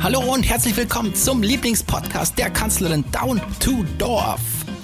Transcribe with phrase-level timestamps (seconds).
[0.00, 4.40] Hallo und herzlich willkommen zum Lieblingspodcast der Kanzlerin Down to Dorf.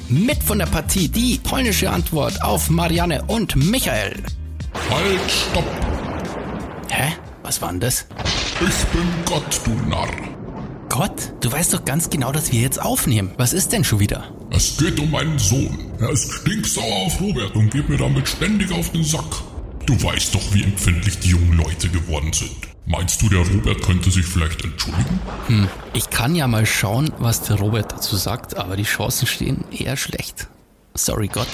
[0.09, 4.21] Mit von der Partie die polnische Antwort auf Marianne und Michael.
[4.91, 5.65] Halt, stopp!
[6.91, 7.13] Hä?
[7.45, 8.07] Was war denn das?
[8.61, 10.09] Ich bin Gott, du Narr.
[10.89, 13.31] Gott, du weißt doch ganz genau, dass wir jetzt aufnehmen.
[13.37, 14.35] Was ist denn schon wieder?
[14.51, 15.93] Es geht um meinen Sohn.
[16.01, 19.43] Er ist stinksauer auf Robert und geht mir damit ständig auf den Sack.
[19.87, 22.74] Du weißt doch, wie empfindlich die jungen Leute geworden sind.
[22.87, 25.21] Meinst du, der Robert könnte sich vielleicht entschuldigen?
[25.47, 29.65] Hm, ich kann ja mal schauen, was der Robert dazu sagt, aber die Chancen stehen
[29.73, 30.49] eher schlecht.
[30.95, 31.49] Sorry, Gott.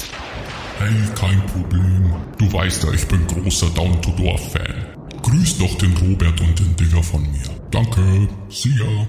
[0.78, 2.14] Hey, kein Problem.
[2.38, 4.74] Du weißt ja, ich bin großer Down-to-Dorf-Fan.
[5.22, 7.48] Grüß doch den Robert und den Digger von mir.
[7.70, 8.28] Danke.
[8.48, 9.06] See ya.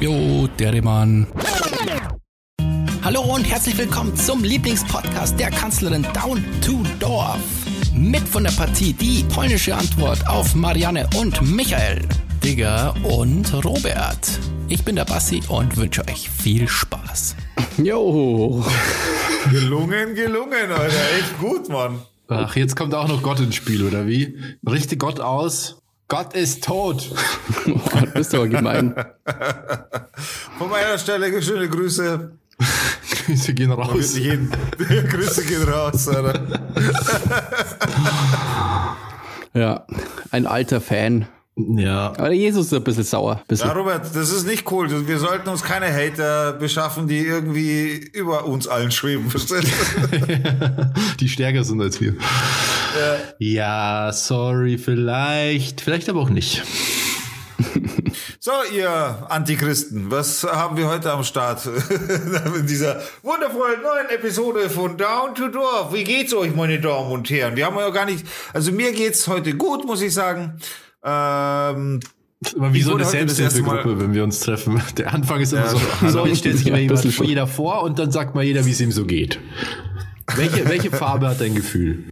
[0.00, 1.26] Jo, der Mann.
[3.02, 7.38] Hallo und herzlich willkommen zum Lieblingspodcast der Kanzlerin Down to Dorf.
[8.00, 12.00] Mit von der Partie die polnische Antwort auf Marianne und Michael,
[12.42, 14.40] Digger und Robert.
[14.68, 17.36] Ich bin der Bassi und wünsche euch viel Spaß.
[17.76, 18.64] Jo.
[19.50, 21.10] Gelungen, gelungen, Alter.
[21.18, 22.00] Echt gut, Mann.
[22.28, 24.34] Ach, jetzt kommt auch noch Gott ins Spiel, oder wie?
[24.66, 25.82] Richte Gott aus.
[26.08, 27.10] Gott ist tot.
[27.66, 28.94] Oh, das bist aber gemein.
[30.56, 32.32] Von meiner Stelle schöne Grüße.
[33.26, 34.16] Grüße gehen raus.
[34.16, 36.60] Jeden, Grüße gehen raus, Alter.
[39.52, 39.84] Ja,
[40.30, 41.26] ein alter Fan.
[41.56, 42.12] Ja.
[42.16, 43.42] Aber Jesus ist ein bisschen sauer.
[43.48, 43.66] Bisschen.
[43.66, 45.08] Ja, Robert, das ist nicht cool.
[45.08, 49.28] Wir sollten uns keine Hater beschaffen, die irgendwie über uns allen schweben.
[49.28, 50.92] Verstehst du?
[51.18, 52.14] die stärker sind als wir.
[53.40, 54.06] Ja.
[54.06, 55.80] ja, sorry, vielleicht.
[55.80, 56.62] Vielleicht aber auch nicht.
[58.42, 58.88] So, ihr
[59.28, 61.66] Antichristen, was haben wir heute am Start
[62.56, 65.92] in dieser wundervollen neuen Episode von Down to Dorf?
[65.92, 67.54] Wie geht's euch, meine Damen und Herren?
[67.56, 68.24] Wir haben ja gar nicht,
[68.54, 70.58] also mir geht's heute gut, muss ich sagen.
[71.04, 72.00] Ähm,
[72.56, 74.80] immer wie so eine Selbsthilfegruppe, wenn wir uns treffen.
[74.96, 77.98] Der Anfang ist immer ja, so, so jetzt stellt sich immer jemand, jeder vor und
[77.98, 79.38] dann sagt mal jeder, wie es ihm so geht.
[80.34, 82.04] Welche, welche Farbe hat dein Gefühl?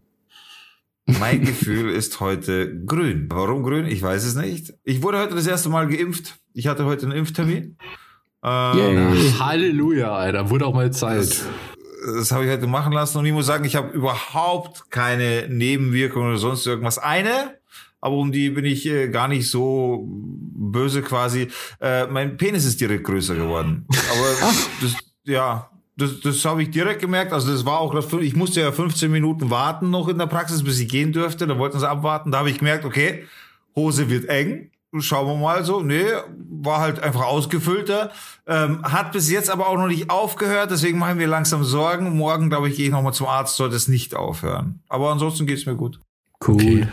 [1.08, 3.28] Mein Gefühl ist heute grün.
[3.30, 3.86] Warum grün?
[3.86, 4.74] Ich weiß es nicht.
[4.84, 6.36] Ich wurde heute das erste Mal geimpft.
[6.52, 7.78] Ich hatte heute einen Impftermin.
[8.44, 10.50] Ähm, Halleluja, Alter.
[10.50, 11.18] Wurde auch mal Zeit.
[11.18, 11.44] Das,
[12.14, 16.28] das habe ich heute machen lassen und ich muss sagen, ich habe überhaupt keine Nebenwirkungen
[16.28, 16.98] oder sonst irgendwas.
[16.98, 17.58] Eine,
[18.02, 21.48] aber um die bin ich äh, gar nicht so böse quasi.
[21.80, 23.86] Äh, mein Penis ist direkt größer geworden.
[23.88, 24.52] Aber
[24.82, 24.94] das,
[25.24, 27.32] ja, das, das habe ich direkt gemerkt.
[27.32, 30.78] Also das war auch, ich musste ja 15 Minuten warten noch in der Praxis, bis
[30.78, 31.46] ich gehen dürfte.
[31.46, 32.30] Da wollten sie abwarten.
[32.30, 33.24] Da habe ich gemerkt, okay,
[33.74, 34.70] Hose wird eng.
[35.00, 35.80] Schauen wir mal so.
[35.80, 36.04] Nee,
[36.50, 38.12] war halt einfach ausgefüllter.
[38.46, 40.70] Ähm, hat bis jetzt aber auch noch nicht aufgehört.
[40.70, 42.16] Deswegen machen wir langsam Sorgen.
[42.16, 43.56] Morgen, glaube ich, gehe ich nochmal zum Arzt.
[43.56, 44.80] Sollte es nicht aufhören.
[44.88, 46.00] Aber ansonsten geht's mir gut.
[46.46, 46.56] Cool.
[46.56, 46.86] Okay.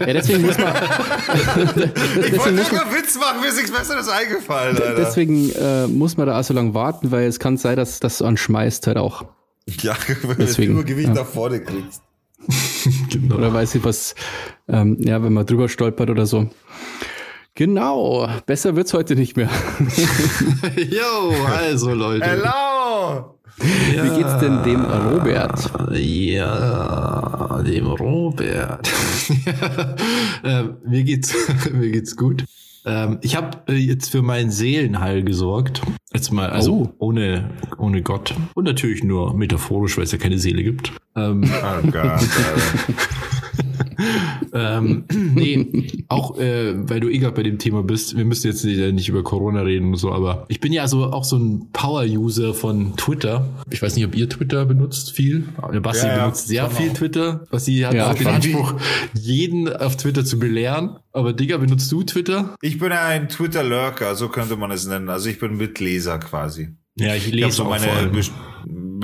[0.00, 0.72] ja, deswegen muss man.
[0.74, 4.94] ich wollte nur Witz machen, mir ist nichts Besseres eingefallen, Alter.
[4.94, 8.22] Deswegen äh, muss man da auch so lange warten, weil es kann sein, dass das
[8.22, 9.24] anschmeißt halt auch.
[9.66, 11.14] Ja, wenn deswegen, du nur Gewicht ja.
[11.14, 12.02] nach vorne kriegst.
[13.10, 13.36] genau.
[13.36, 14.14] Oder weiß ich was,
[14.68, 16.48] ähm, ja, wenn man drüber stolpert oder so.
[17.54, 19.48] Genau, besser wird's heute nicht mehr.
[20.76, 22.26] Jo, also Leute.
[22.26, 23.38] Hello!
[23.58, 25.70] Ja, Wie geht's denn dem Robert?
[25.92, 28.90] Ja, dem Robert.
[30.42, 31.34] äh, mir geht's,
[31.72, 32.44] mir geht's gut.
[32.84, 35.82] Ähm, ich habe äh, jetzt für meinen Seelenheil gesorgt.
[36.12, 36.94] Jetzt mal, also oh.
[36.98, 38.34] ohne, ohne Gott.
[38.54, 40.92] Und natürlich nur metaphorisch, weil es ja keine Seele gibt.
[41.16, 42.20] Ähm, oh Gott.
[44.52, 48.64] ähm, nee, auch äh, weil du eh gerade bei dem Thema bist, wir müssen jetzt
[48.64, 52.54] nicht über Corona reden und so, aber ich bin ja so auch so ein Power-User
[52.54, 53.46] von Twitter.
[53.70, 55.44] Ich weiß nicht, ob ihr Twitter benutzt viel.
[55.72, 56.94] Der Basti ja, benutzt sehr viel auch.
[56.94, 57.44] Twitter.
[57.50, 58.74] Basti hat ja, den Anspruch,
[59.14, 60.96] jeden auf Twitter zu belehren.
[61.12, 62.56] Aber Digga, benutzt du Twitter?
[62.60, 65.08] Ich bin ein Twitter-Lurker, so könnte man es nennen.
[65.08, 66.70] Also ich bin Mitleser quasi.
[66.96, 68.10] Ja, ich lese ich so meine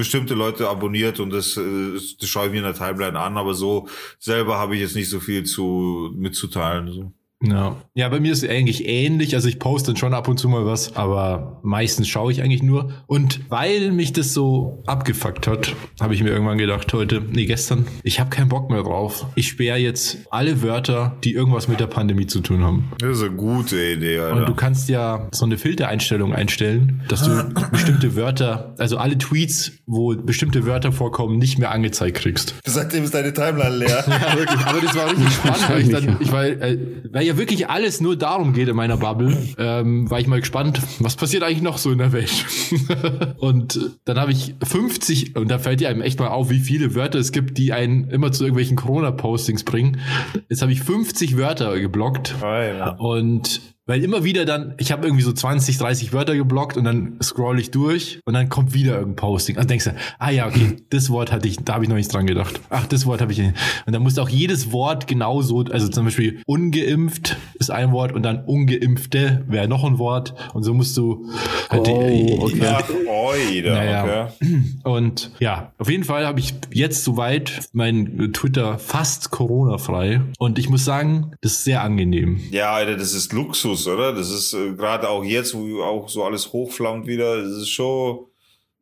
[0.01, 3.55] bestimmte Leute abonniert und das, äh, das schaue ich mir in der Timeline an, aber
[3.55, 6.93] so selber habe ich jetzt nicht so viel zu mitzuteilen.
[6.93, 7.12] So.
[7.43, 7.77] Ja.
[7.95, 9.34] ja, bei mir ist es eigentlich ähnlich.
[9.34, 12.63] Also ich poste dann schon ab und zu mal was, aber meistens schaue ich eigentlich
[12.63, 12.92] nur.
[13.07, 17.87] Und weil mich das so abgefuckt hat, habe ich mir irgendwann gedacht, heute, nee, gestern,
[18.03, 19.25] ich habe keinen Bock mehr drauf.
[19.37, 22.92] Ich sperre jetzt alle Wörter, die irgendwas mit der Pandemie zu tun haben.
[22.98, 24.36] Das ist eine gute Idee, Alter.
[24.36, 29.72] Und du kannst ja so eine Filtereinstellung einstellen, dass du bestimmte Wörter, also alle Tweets,
[29.86, 32.54] wo bestimmte Wörter vorkommen, nicht mehr angezeigt kriegst.
[32.66, 34.04] Seitdem ist deine Timeline leer.
[34.09, 34.60] ja, wirklich.
[34.66, 36.78] Aber das war richtig spannend, weil ich dann, ich war, äh,
[37.10, 40.80] weil ja wirklich alles nur darum geht in meiner Bubble, ähm, war ich mal gespannt,
[40.98, 42.47] was passiert eigentlich noch so in der Welt.
[43.38, 46.94] und dann habe ich 50, und da fällt dir einem echt mal auf, wie viele
[46.94, 50.00] Wörter es gibt, die einen immer zu irgendwelchen Corona-Postings bringen.
[50.48, 52.34] Jetzt habe ich 50 Wörter geblockt.
[52.42, 52.91] Oh, ja.
[52.97, 57.16] Und weil immer wieder dann, ich habe irgendwie so 20, 30 Wörter geblockt und dann
[57.22, 59.59] scroll ich durch und dann kommt wieder irgendein Posting.
[59.59, 62.12] Und denkst du, ah ja, okay, das Wort hatte ich, da habe ich noch nicht
[62.12, 62.60] dran gedacht.
[62.71, 63.54] Ach, das Wort habe ich nicht.
[63.86, 68.12] Und dann musst du auch jedes Wort genauso, also zum Beispiel ungeimpft ist ein Wort
[68.12, 70.34] und dann ungeimpfte wäre noch ein Wort.
[70.54, 71.28] Und so musst du
[71.68, 72.60] halt Oh, okay.
[72.66, 74.30] Ach, oida, naja.
[74.41, 74.62] okay.
[74.84, 80.21] Und ja, auf jeden Fall habe ich jetzt soweit mein Twitter fast Corona-frei.
[80.38, 82.41] Und ich muss sagen, das ist sehr angenehm.
[82.50, 84.13] Ja, Alter, das ist Luxus, oder?
[84.13, 88.29] Das ist äh, gerade auch jetzt, wo auch so alles hochflammt wieder, das ist schon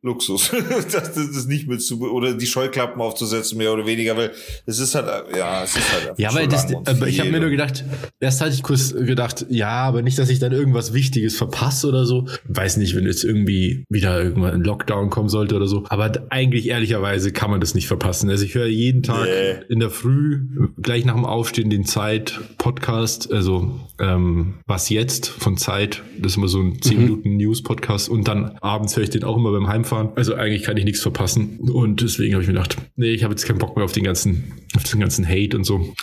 [0.01, 0.51] Luxus.
[0.91, 4.31] das, das ist nicht mit zu, oder die Scheuklappen aufzusetzen, mehr oder weniger, weil
[4.65, 7.41] es ist halt, ja, es ist halt einfach Ja, weil das, aber ich habe mir
[7.41, 7.83] nur gedacht,
[8.21, 12.05] erst hatte ich kurz gedacht, ja, aber nicht, dass ich dann irgendwas Wichtiges verpasse oder
[12.05, 12.27] so.
[12.47, 15.83] Weiß nicht, wenn jetzt irgendwie wieder irgendwann ein Lockdown kommen sollte oder so.
[15.89, 18.29] Aber eigentlich ehrlicherweise kann man das nicht verpassen.
[18.29, 19.65] Also ich höre jeden Tag Nee.
[19.67, 20.47] in der Früh,
[20.81, 26.47] gleich nach dem Aufstehen, den Zeit-Podcast, also ähm, was jetzt von Zeit, das ist immer
[26.47, 29.88] so ein 10 Minuten News-Podcast und dann abends höre ich den auch immer beim Heimfahren.
[29.91, 31.59] Also eigentlich kann ich nichts verpassen.
[31.59, 34.03] Und deswegen habe ich mir gedacht, nee, ich habe jetzt keinen Bock mehr auf den
[34.03, 35.93] ganzen, auf den ganzen Hate und so.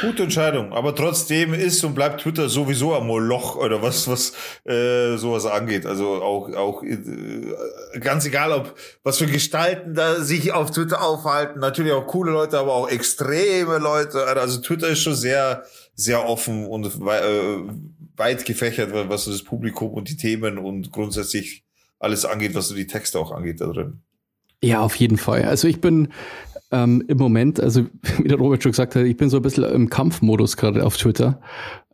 [0.00, 0.72] Gute Entscheidung.
[0.72, 4.32] Aber trotzdem ist und bleibt Twitter sowieso am Moloch oder was, was
[4.64, 5.86] äh, sowas angeht.
[5.86, 11.60] Also auch, auch äh, ganz egal, ob was für Gestalten da sich auf Twitter aufhalten.
[11.60, 14.26] Natürlich auch coole Leute, aber auch extreme Leute.
[14.26, 15.64] Also Twitter ist schon sehr,
[15.94, 16.90] sehr offen und äh,
[18.16, 21.64] weit gefächert, was das Publikum und die Themen und grundsätzlich
[22.02, 24.00] alles angeht, was so die Texte auch angeht da drin.
[24.62, 25.42] Ja, auf jeden Fall.
[25.44, 26.08] Also ich bin
[26.70, 27.86] ähm, im Moment, also
[28.18, 30.96] wie der Robert schon gesagt hat, ich bin so ein bisschen im Kampfmodus gerade auf
[30.96, 31.40] Twitter.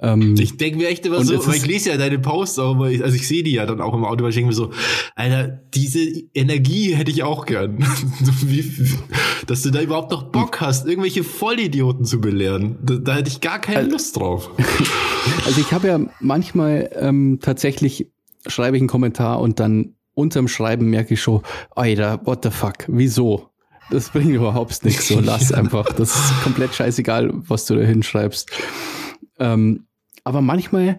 [0.00, 2.84] Ähm, Ich denke mir echt immer so, weil ich lese ja deine Posts auch immer,
[2.84, 4.70] also ich sehe die ja dann auch im Auto, weil ich denke mir so,
[5.16, 6.00] Alter, diese
[6.34, 7.78] Energie hätte ich auch gern.
[9.46, 12.78] Dass du da überhaupt noch Bock hast, irgendwelche Vollidioten zu belehren.
[12.82, 14.50] Da, da hätte ich gar keine Lust drauf.
[15.44, 18.06] Also ich habe ja manchmal ähm, tatsächlich
[18.46, 21.42] schreibe ich einen Kommentar und dann unterm Schreiben merke ich schon,
[21.74, 23.50] Alter, what the fuck, wieso?
[23.90, 25.08] Das bringt überhaupt nichts.
[25.08, 25.86] So lass einfach.
[25.94, 28.50] Das ist komplett scheißegal, was du da hinschreibst.
[29.38, 29.86] Ähm,
[30.24, 30.98] aber manchmal,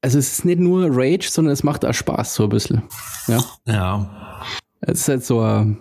[0.00, 2.82] also es ist nicht nur Rage, sondern es macht auch Spaß so ein bisschen.
[3.28, 3.44] Ja.
[3.66, 4.42] Ja.
[4.80, 5.78] Es ist halt so ein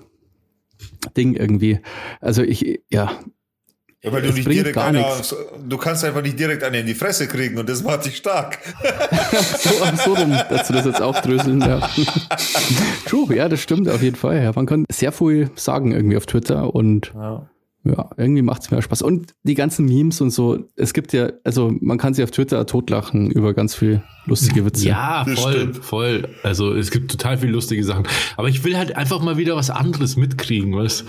[1.15, 1.79] Ding irgendwie.
[2.19, 3.11] Also ich, ja,
[4.01, 5.13] Ja, weil du nicht direkt einer,
[5.67, 8.57] du kannst einfach nicht direkt eine in die Fresse kriegen und das macht dich stark.
[9.57, 9.69] so,
[10.05, 11.59] so rum, dass du das jetzt aufdröseln.
[11.59, 11.89] Ja.
[13.05, 14.41] True, ja, das stimmt auf jeden Fall.
[14.41, 17.49] Ja, man kann sehr viel sagen irgendwie auf Twitter und ja,
[18.18, 19.01] irgendwie macht es mir Spaß.
[19.01, 22.65] Und die ganzen Memes und so, es gibt ja, also man kann sich auf Twitter
[22.65, 24.88] totlachen über ganz viel lustige Witze.
[24.88, 26.30] Ja, voll, voll.
[26.44, 28.06] Also es gibt total viele lustige Sachen.
[28.38, 31.03] Aber ich will halt einfach mal wieder was anderes mitkriegen, was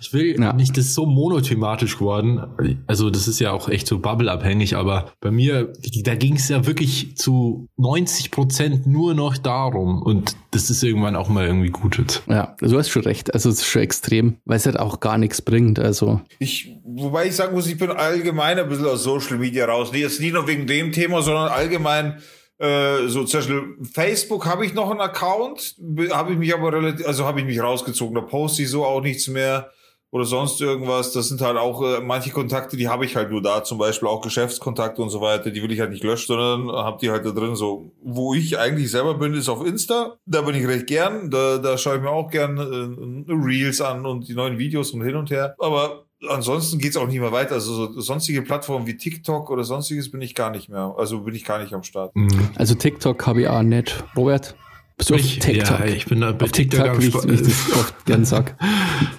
[0.00, 0.52] ich will Ja.
[0.52, 2.42] nicht, das ist so monothematisch geworden.
[2.86, 5.72] Also das ist ja auch echt so bubbleabhängig, aber bei mir,
[6.04, 10.02] da ging es ja wirklich zu 90 Prozent nur noch darum.
[10.02, 12.22] Und das ist irgendwann auch mal irgendwie gut.
[12.28, 13.32] Ja, du hast schon recht.
[13.32, 15.78] Also es ist schon extrem, weil es halt auch gar nichts bringt.
[15.78, 19.90] Also Ich, wobei ich sagen muss, ich bin allgemein ein bisschen aus Social Media raus.
[19.92, 22.20] Jetzt nicht nur wegen dem Thema, sondern allgemein,
[22.58, 23.62] äh, so zum Beispiel
[23.92, 27.46] Facebook habe ich noch einen Account, be- habe ich mich aber relativ, also habe ich
[27.46, 28.14] mich rausgezogen.
[28.14, 29.70] Da poste ich so auch nichts mehr
[30.10, 31.12] oder sonst irgendwas.
[31.12, 34.08] Das sind halt auch äh, manche Kontakte, die habe ich halt nur da, zum Beispiel
[34.08, 35.50] auch Geschäftskontakte und so weiter.
[35.50, 37.54] Die will ich halt nicht löschen, sondern habe die halt da drin.
[37.54, 40.16] So, wo ich eigentlich selber bin, ist auf Insta.
[40.26, 41.30] Da bin ich recht gern.
[41.30, 45.02] Da, da schaue ich mir auch gern äh, Reels an und die neuen Videos und
[45.02, 45.54] hin und her.
[45.58, 47.54] Aber ansonsten geht's auch nicht mehr weiter.
[47.54, 50.94] Also so sonstige Plattformen wie TikTok oder sonstiges bin ich gar nicht mehr.
[50.96, 52.12] Also bin ich gar nicht am Start.
[52.56, 54.02] Also TikTok habe ich auch nicht.
[54.16, 54.54] Robert,
[55.00, 55.80] bist du auf Ich- TikTok?
[55.80, 57.48] ja, ich bin da bei auf TikTok TikTok, ich, ich.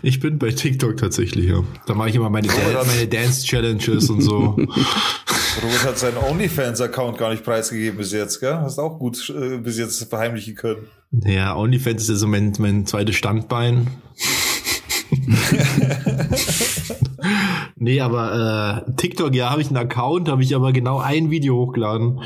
[0.04, 1.64] Ich bin bei TikTok tatsächlich, ja.
[1.88, 4.56] Da mache ich immer meine, Dan meine Dance-Challenges und so.
[5.64, 8.54] Robert hat seinen OnlyFans-Account gar nicht preisgegeben bis jetzt, gell?
[8.56, 10.88] Hast auch gut äh, bis jetzt verheimlichen können.
[11.26, 13.88] Ja, OnlyFans ist ja so mein, mein zweites Standbein.
[17.75, 21.56] nee, aber äh, TikTok, ja, habe ich einen Account, habe ich aber genau ein Video
[21.58, 22.20] hochgeladen,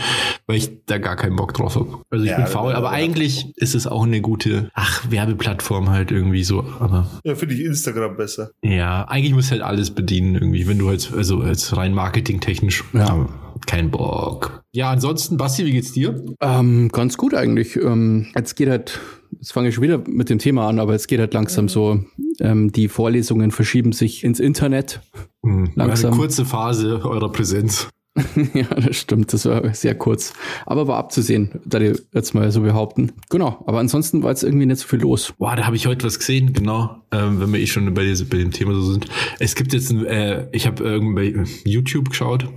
[0.47, 1.99] weil ich da gar keinen Bock drauf habe.
[2.09, 2.93] Also ich Ja, bin faul, aber ja.
[2.93, 6.65] eigentlich ist es auch eine gute, ach, Werbeplattform halt irgendwie so.
[6.79, 8.51] Aber Ja, finde ich Instagram besser.
[8.61, 13.27] ja, eigentlich muss halt alles bedienen irgendwie, wenn du halt, also als rein marketingtechnisch, Ja.
[13.67, 14.63] kein Bock.
[14.73, 16.21] Ja, ansonsten, Basti, wie geht's dir?
[16.41, 17.75] Ähm, ganz gut eigentlich.
[17.77, 18.99] Ähm, jetzt geht halt,
[19.31, 22.03] jetzt fange ich schon wieder mit dem Thema an, aber es geht halt langsam so,
[22.39, 25.01] ähm, die Vorlesungen verschieben sich ins Internet.
[25.43, 26.11] Hm, Langsam.
[26.11, 27.89] Eine kurze Phase eurer Präsenz.
[28.53, 30.33] ja, das stimmt, das war sehr kurz.
[30.65, 33.11] Aber war abzusehen, da die jetzt mal so behaupten.
[33.29, 35.33] Genau, aber ansonsten war jetzt irgendwie nicht so viel los.
[35.37, 38.25] Boah, da habe ich heute was gesehen, genau, ähm, wenn wir eh schon bei, diese,
[38.25, 39.07] bei dem Thema so sind.
[39.39, 42.47] Es gibt jetzt, ein, äh, ich habe irgendwie bei YouTube geschaut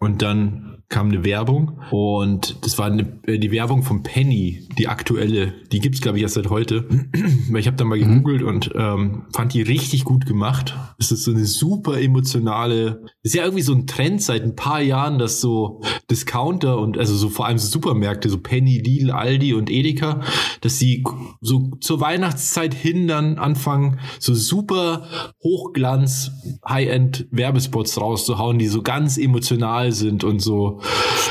[0.00, 4.88] und dann kam eine Werbung und das war eine, äh, die Werbung von Penny, die
[4.88, 5.52] aktuelle.
[5.72, 6.88] Die gibt's glaube ich erst seit heute.
[7.56, 10.74] Ich habe dann mal gegoogelt und ähm, fand die richtig gut gemacht.
[10.98, 14.82] Es ist so eine super emotionale, ist ja irgendwie so ein Trend seit ein paar
[14.82, 19.54] Jahren, dass so Discounter und also so vor allem so Supermärkte, so Penny, Lidl, Aldi
[19.54, 20.20] und Edeka,
[20.60, 21.02] dass sie
[21.40, 25.08] so zur Weihnachtszeit hin dann anfangen, so super
[25.42, 26.32] Hochglanz,
[26.68, 30.75] High-End Werbespots rauszuhauen, die so ganz emotional sind und so,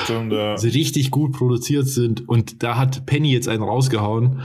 [0.04, 0.58] Stimmt, ja.
[0.58, 2.28] so richtig gut produziert sind.
[2.28, 4.42] Und da hat Penny jetzt einen rausgehauen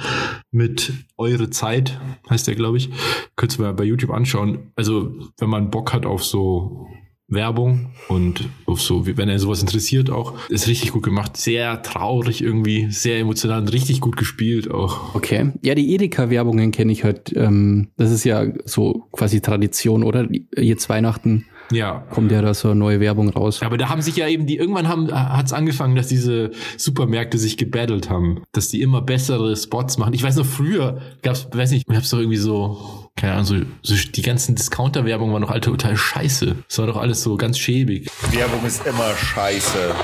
[0.51, 2.91] mit Eure Zeit, heißt der, glaube ich.
[3.37, 4.73] Könntest du mal bei YouTube anschauen.
[4.77, 6.87] Also, wenn man Bock hat auf so
[7.31, 11.37] Werbung und auf so, wenn er sowas interessiert auch, ist richtig gut gemacht.
[11.37, 15.15] Sehr traurig irgendwie, sehr emotional und richtig gut gespielt auch.
[15.15, 15.53] Okay.
[15.63, 17.33] Ja, die Edeka-Werbungen kenne ich halt.
[17.37, 20.29] Ähm, das ist ja so quasi Tradition, oder?
[20.57, 22.05] Jetzt Weihnachten Ja.
[22.11, 23.63] kommt ja da so neue Werbung raus.
[23.63, 27.57] Aber da haben sich ja eben die, irgendwann haben, hat's angefangen, dass diese Supermärkte sich
[27.57, 30.15] gebattelt haben, dass die immer bessere Spots machen.
[30.15, 33.95] Ich weiß noch, früher gab's, weiß nicht, gab's doch irgendwie so, keine Ahnung, so, so
[34.11, 36.57] die ganzen Discounter-Werbung waren doch alle total scheiße.
[36.69, 38.09] Das war doch alles so ganz schäbig.
[38.33, 39.95] Werbung ist immer scheiße.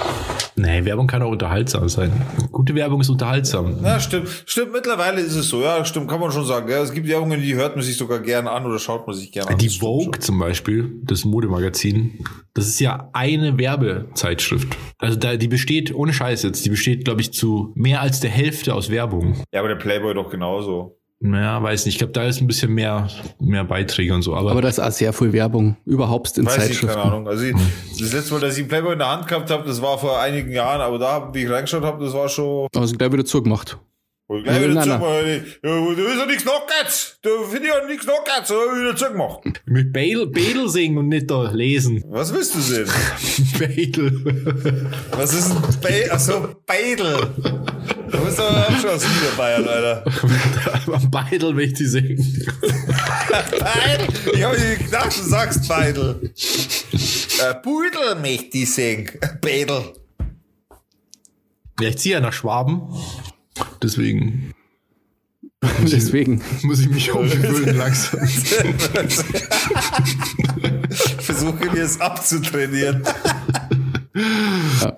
[0.57, 2.13] Nee, Werbung kann auch unterhaltsam sein.
[2.51, 3.83] Gute Werbung ist unterhaltsam.
[3.85, 4.29] Ja, stimmt.
[4.47, 5.63] Stimmt, mittlerweile ist es so.
[5.63, 6.69] Ja, stimmt, kann man schon sagen.
[6.71, 9.33] Ja, es gibt Werbungen, die hört man sich sogar gern an oder schaut man sich
[9.33, 9.59] gern an.
[9.59, 14.77] Die Vogue zum Beispiel, das Modemagazin, das ist ja eine Werbezeitschrift.
[14.99, 18.31] Also da, die besteht, ohne Scheiß jetzt, die besteht, glaube ich, zu mehr als der
[18.31, 19.43] Hälfte aus Werbung.
[19.53, 20.99] Ja, aber der Playboy doch genauso.
[21.19, 21.95] Naja, weiß nicht.
[21.95, 23.09] Ich glaube, da ist ein bisschen mehr,
[23.41, 24.35] mehr Beiträge und so.
[24.37, 26.89] Aber, Aber das ist auch sehr viel Werbung, überhaupt in Weiß ich, Zeitschriften.
[26.89, 27.29] keine Ahnung.
[27.29, 27.55] Also ich,
[27.99, 30.21] das letzte Mal, dass ich einen Playboy in der Hand gehabt habe, das war vor
[30.21, 32.69] einigen Jahren, aber da, wie ich reingeschaut habe, das war schon.
[32.75, 33.79] Also gleich wieder zugemacht.
[34.29, 35.15] Und gleich wieder nein, zugemacht.
[35.63, 37.19] Ja, da ist ja nichts Knockers.
[37.23, 38.49] Da finde ich ja nichts Knockers.
[38.49, 39.41] Da hab ich wieder zugemacht.
[39.65, 42.05] mit Badel, Badel singen und nicht da lesen.
[42.09, 42.87] Was willst du sehen?
[43.59, 44.91] Badel.
[45.13, 46.11] Was ist ein Beidel?
[46.11, 47.31] Achso, Beidel.
[48.27, 50.05] Du bist aber auch schon aus Niederbayern, Alter.
[50.93, 52.47] Am Beidel möchte ich singen.
[53.31, 54.09] Beidel?
[54.35, 56.33] Ich habe gedacht, du sagst Beidel.
[57.39, 59.11] Äh, Pudel möchte ich singen.
[59.41, 59.93] Beidel.
[61.81, 62.83] Ja, ich ziehe ja nach Schwaben.
[63.81, 64.53] Deswegen
[65.83, 66.43] Deswegen.
[66.63, 68.27] muss ich mich umgewöhnen langsam.
[71.19, 73.05] Versuche mir es abzutrainieren.
[74.83, 74.97] Ja.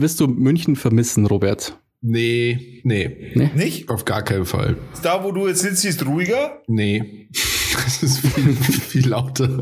[0.00, 1.78] Wirst du München vermissen, Robert?
[2.06, 3.50] Nee, nee.
[3.54, 3.88] Nicht?
[3.88, 4.76] Auf gar keinen Fall.
[5.02, 6.62] Da, wo du jetzt sitzt, ist ruhiger?
[6.66, 7.28] Nee.
[7.86, 9.60] Es ist viel, viel lauter.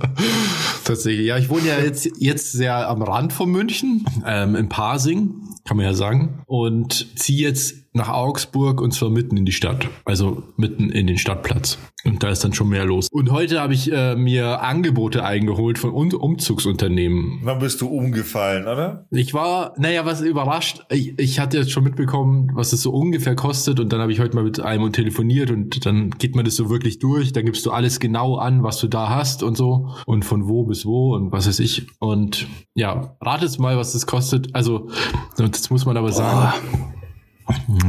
[0.84, 1.26] Tatsächlich.
[1.26, 5.34] Ja, ich wohne ja jetzt, jetzt sehr am Rand von München, ähm, in Pasing,
[5.64, 6.42] kann man ja sagen.
[6.46, 9.88] Und ziehe jetzt nach Augsburg und zwar mitten in die Stadt.
[10.04, 11.78] Also mitten in den Stadtplatz.
[12.04, 13.08] Und da ist dann schon mehr los.
[13.12, 17.42] Und heute habe ich äh, mir Angebote eingeholt von Un Umzugsunternehmen.
[17.44, 19.06] Dann bist du umgefallen, oder?
[19.10, 20.84] Ich war, naja, was überrascht.
[20.90, 24.20] Ich, ich hatte jetzt schon mitbekommen, was es so ungefähr kostet und dann habe ich
[24.20, 27.32] heute mal mit einem telefoniert und dann geht man das so wirklich durch.
[27.32, 30.64] Dann gibst du alles genau an, was du da hast und so und von wo
[30.64, 31.86] bis wo und was weiß ich.
[31.98, 34.54] Und ja, ratet mal, was das kostet.
[34.54, 34.88] Also,
[35.36, 36.52] das muss man aber sagen.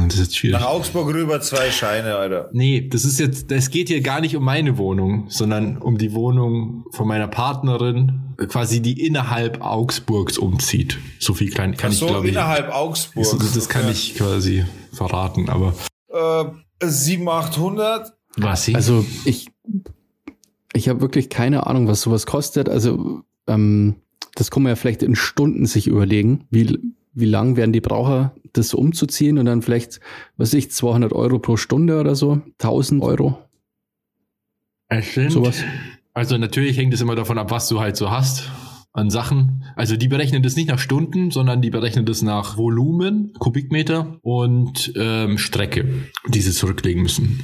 [0.06, 0.58] Das ist jetzt schwierig.
[0.60, 2.50] Nach Augsburg rüber zwei Scheine, Alter.
[2.52, 6.12] Nee, das ist jetzt, das geht hier gar nicht um meine Wohnung, sondern um die
[6.12, 10.98] Wohnung von meiner Partnerin, quasi die innerhalb Augsburgs umzieht.
[11.18, 12.32] So viel klein kann Ach ich so, glaube ich.
[12.32, 13.24] innerhalb Augsburg.
[13.38, 15.74] Das, das kann ich quasi verraten, aber
[16.08, 16.44] Äh,
[16.84, 18.12] 700, 800?
[18.36, 18.74] was ich?
[18.74, 19.46] Also ich,
[20.72, 22.68] ich habe wirklich keine Ahnung, was sowas kostet.
[22.68, 23.96] Also ähm,
[24.34, 26.78] das kann man ja vielleicht in Stunden sich überlegen, wie,
[27.12, 30.00] wie lang werden die Braucher, das umzuziehen und dann vielleicht,
[30.36, 33.38] was ich, 200 Euro pro Stunde oder so, 1000 Euro,
[34.88, 35.32] Es stimmt.
[35.32, 35.62] sowas.
[36.14, 38.50] Also natürlich hängt es immer davon ab, was du halt so hast
[38.92, 39.64] an Sachen.
[39.74, 44.92] Also die berechnen das nicht nach Stunden, sondern die berechnen das nach Volumen, Kubikmeter und
[44.96, 47.40] ähm, Strecke, die sie zurücklegen müssen.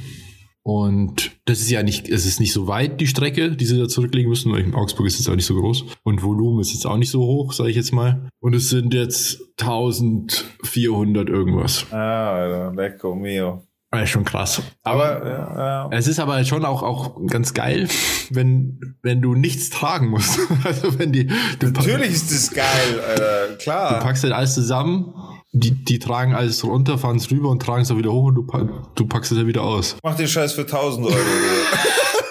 [0.63, 3.87] Und das ist ja nicht, es ist nicht so weit, die Strecke, die sie da
[3.87, 4.51] zurücklegen müssen.
[4.51, 5.85] weil In Augsburg ist es auch nicht so groß.
[6.03, 8.29] Und Volumen ist jetzt auch nicht so hoch, sage ich jetzt mal.
[8.39, 11.85] Und es sind jetzt 1400 irgendwas.
[11.91, 13.63] Ah, Alter, lecco mio.
[13.93, 14.61] Das ist schon krass.
[14.83, 15.89] Aber, ja, ja.
[15.91, 17.89] Es ist aber schon auch, auch ganz geil,
[18.29, 20.39] wenn, wenn du nichts tragen musst.
[20.63, 21.27] Also wenn die,
[21.59, 23.47] du, Natürlich ist das geil, Alter.
[23.49, 23.99] du Klar.
[23.99, 25.13] packst halt alles zusammen,
[25.53, 28.35] die, die tragen alles runter, fahren es rüber und tragen es auch wieder hoch und
[28.35, 28.47] du,
[28.95, 29.97] du packst es ja wieder aus.
[30.03, 31.15] Mach den Scheiß für 1000 Euro.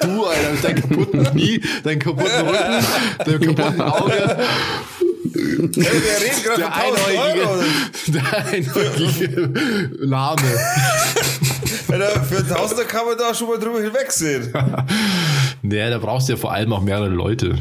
[0.03, 2.87] Du, Alter, mit deinem kaputten Knie, deinem kaputten Rücken,
[3.23, 4.39] deinem kaputten Auge,
[5.35, 7.61] Ey, wir reden gerade der von 1000 Euro.
[7.61, 7.73] einäugige,
[8.07, 10.43] der einäugige Lahme.
[11.89, 14.51] Alter, für 1000 kann man da schon mal drüber hinwegsehen.
[15.61, 17.59] Naja, da brauchst du ja vor allem auch mehrere Leute.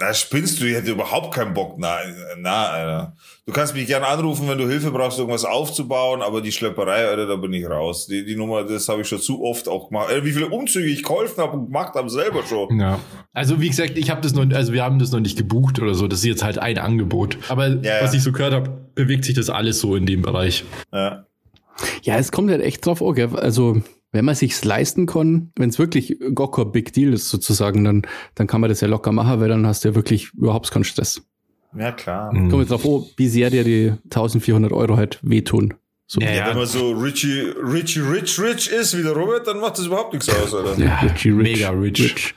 [0.00, 0.64] Na, spinnst du?
[0.64, 1.74] Ich hätte überhaupt keinen Bock.
[1.78, 1.98] Na,
[2.38, 3.16] na, Alter.
[3.44, 7.26] Du kannst mich gerne anrufen, wenn du Hilfe brauchst, irgendwas aufzubauen, aber die Schlepperei, Alter,
[7.26, 8.06] da bin ich raus.
[8.06, 10.08] Die, die Nummer, das habe ich schon zu oft auch gemacht.
[10.08, 12.80] Alter, wie viele Umzüge ich geholfen habe und gemacht habe, selber schon.
[12.80, 12.98] Ja.
[13.34, 15.94] Also wie gesagt, ich habe das noch, also wir haben das noch nicht gebucht oder
[15.94, 16.08] so.
[16.08, 17.36] Das ist jetzt halt ein Angebot.
[17.48, 18.18] Aber Ja, was ja.
[18.18, 20.64] ich so gehört habe, bewegt sich das alles so in dem Bereich.
[20.92, 21.26] Ja.
[22.02, 23.30] Ja, es kommt halt echt drauf an, gell?
[23.36, 27.84] Also, wenn man sich's leisten kann, wenn es wirklich gar kein Big Deal ist sozusagen,
[27.84, 28.02] dann,
[28.34, 30.84] dann kann man das ja locker machen, weil dann hast du ja wirklich überhaupt keinen
[30.84, 31.22] Stress.
[31.78, 32.32] Ja, klar.
[32.32, 32.50] Mhm.
[32.50, 35.74] Kommt jetzt drauf an, wie sehr dir die 1400 Euro halt wehtun.
[36.06, 36.20] So.
[36.20, 39.78] Ja, Ja, wenn man so Richie, Richie, Rich, Rich ist wie der Robert, dann macht
[39.78, 40.76] das überhaupt nichts aus, Alter.
[40.82, 41.58] Ja, Richie Rich.
[41.60, 42.34] mega rich.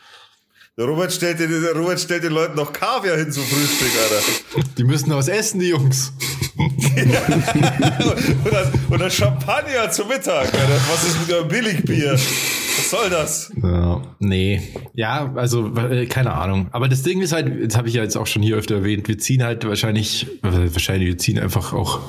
[0.78, 4.68] Der Robert stellt den, der Robert stellt den Leuten noch Kaviar hin zum Frühstück, Alter.
[4.78, 6.14] Die müssen was essen, die Jungs.
[8.90, 10.52] und das Champagner zum Mittag.
[10.92, 12.14] Was ist mit eurem Billigbier?
[12.14, 13.52] Was soll das?
[13.62, 14.62] Ja, nee.
[14.94, 16.68] Ja, also äh, keine Ahnung.
[16.72, 19.08] Aber das Ding ist halt, das habe ich ja jetzt auch schon hier öfter erwähnt,
[19.08, 22.00] wir ziehen halt wahrscheinlich, äh, wahrscheinlich, wir ziehen einfach auch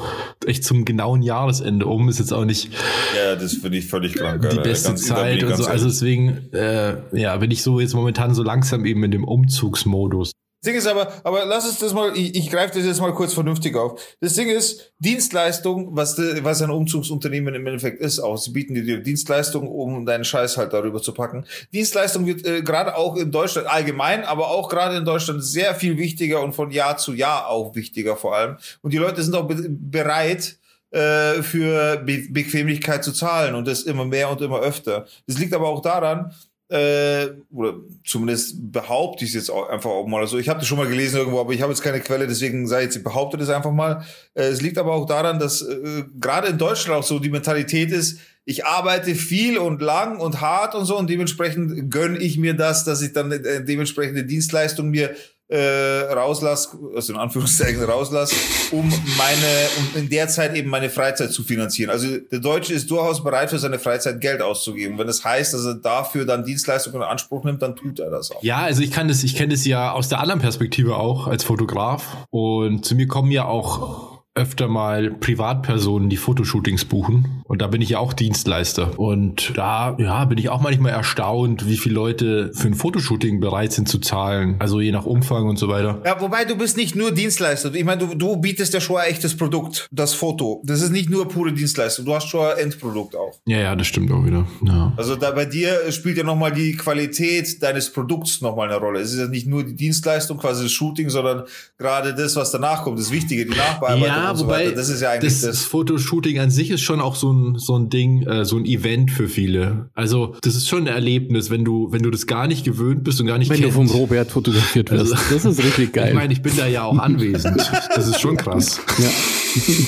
[0.47, 2.09] echt zum genauen Jahresende um.
[2.09, 2.71] Ist jetzt auch nicht
[3.17, 4.63] Ja, das finde ich völlig krank, die Alter.
[4.63, 5.67] beste Ganz- Zeit und so.
[5.67, 10.33] Also deswegen, äh, ja, bin ich so jetzt momentan so langsam eben in dem Umzugsmodus.
[10.65, 13.13] Das Ding ist aber, aber lass uns das mal, ich, ich greife das jetzt mal
[13.13, 14.01] kurz vernünftig auf.
[14.21, 18.73] Das Ding ist, Dienstleistung, was, de, was ein Umzugsunternehmen im Endeffekt ist, auch, sie bieten
[18.73, 21.45] dir Dienstleistung, um deinen Scheiß halt darüber zu packen.
[21.75, 25.99] Dienstleistung wird äh, gerade auch in Deutschland allgemein, aber auch gerade in Deutschland sehr viel
[25.99, 28.57] wichtiger und von Jahr zu Jahr auch wichtiger vor allem.
[28.81, 30.57] Und die Leute sind auch be bereit,
[30.93, 35.05] äh, für Be Bequemlichkeit zu zahlen und das immer mehr und immer öfter.
[35.27, 36.33] Das liegt aber auch daran,
[36.69, 40.39] äh, oder zumindest behaupte ich es jetzt auch einfach auch mal so.
[40.39, 42.83] Ich habe das schon mal gelesen irgendwo, aber ich habe jetzt keine Quelle, deswegen sei
[42.83, 44.05] jetzt, ich behaupte das einfach mal.
[44.35, 47.93] Äh, es liegt aber auch daran, dass äh, gerade in Deutschland auch so die Mentalität
[47.93, 52.55] ist, ich arbeite viel und lang und hart und so und dementsprechend gönn ich mir
[52.55, 55.15] das, dass ich dann äh, dementsprechende Dienstleistung mir
[55.55, 58.35] äh, rauslass, also in Anführungszeichen rauslass,
[58.73, 61.91] um meine, um in der Zeit eben meine Freizeit zu finanzieren.
[61.91, 64.99] Also der Deutsche ist durchaus bereit, für seine Freizeit Geld auszugeben.
[64.99, 68.33] Wenn das heißt, dass er dafür dann Dienstleistungen in Anspruch nimmt, dann tut er das
[68.33, 68.43] auch.
[68.43, 71.45] Ja, also ich kann das, ich kenne das ja aus der anderen Perspektive auch als
[71.45, 72.27] Fotograf.
[72.31, 77.43] Und zu mir kommen ja auch öfter mal Privatpersonen, die Fotoshootings buchen.
[77.45, 78.99] Und da bin ich ja auch Dienstleister.
[78.99, 83.73] Und da, ja, bin ich auch manchmal erstaunt, wie viele Leute für ein Fotoshooting bereit
[83.73, 84.57] sind zu zahlen.
[84.59, 86.03] Also je nach Umfang und so weiter.
[86.05, 87.73] Ja, wobei du bist nicht nur Dienstleister.
[87.75, 90.63] Ich meine, du, du bietest ja schon ein echtes Produkt, das Foto.
[90.65, 92.05] Das ist nicht nur pure Dienstleistung.
[92.05, 93.39] Du hast schon ein Endprodukt auch.
[93.47, 94.47] Ja, ja, das stimmt auch wieder.
[94.67, 94.93] Ja.
[94.97, 98.99] Also da bei dir spielt ja nochmal die Qualität deines Produkts nochmal eine Rolle.
[98.99, 101.45] Es ist ja nicht nur die Dienstleistung, quasi das Shooting, sondern
[101.79, 104.77] gerade das, was danach kommt, das Wichtige, die Nachbearbeitung Ja, und so wobei weiter.
[104.77, 105.61] Das ist ja eigentlich das, das.
[105.65, 109.11] Fotoshooting an sich ist schon auch so ein, so ein Ding, äh, so ein Event
[109.11, 109.91] für viele.
[109.95, 113.21] Also das ist schon ein Erlebnis, wenn du, wenn du das gar nicht gewöhnt bist
[113.21, 113.77] und gar nicht Wenn du kennst.
[113.77, 115.13] vom Robert fotografiert wirst.
[115.13, 116.09] Also- das ist richtig geil.
[116.09, 117.71] Ich meine, ich bin da ja auch anwesend.
[117.95, 118.81] Das ist schon krass.
[118.99, 119.05] ja.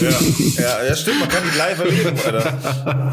[0.00, 0.10] Ja,
[0.58, 3.12] ja, ja, stimmt, man kann die live erleben, Alter.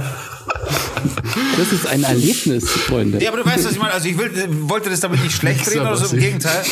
[1.57, 3.21] Das ist ein Erlebnis, Freunde.
[3.23, 3.93] Ja, aber du weißt, was ich meine.
[3.93, 4.31] Also ich will,
[4.69, 6.63] wollte das damit nicht schlecht reden oder so, im Gegenteil.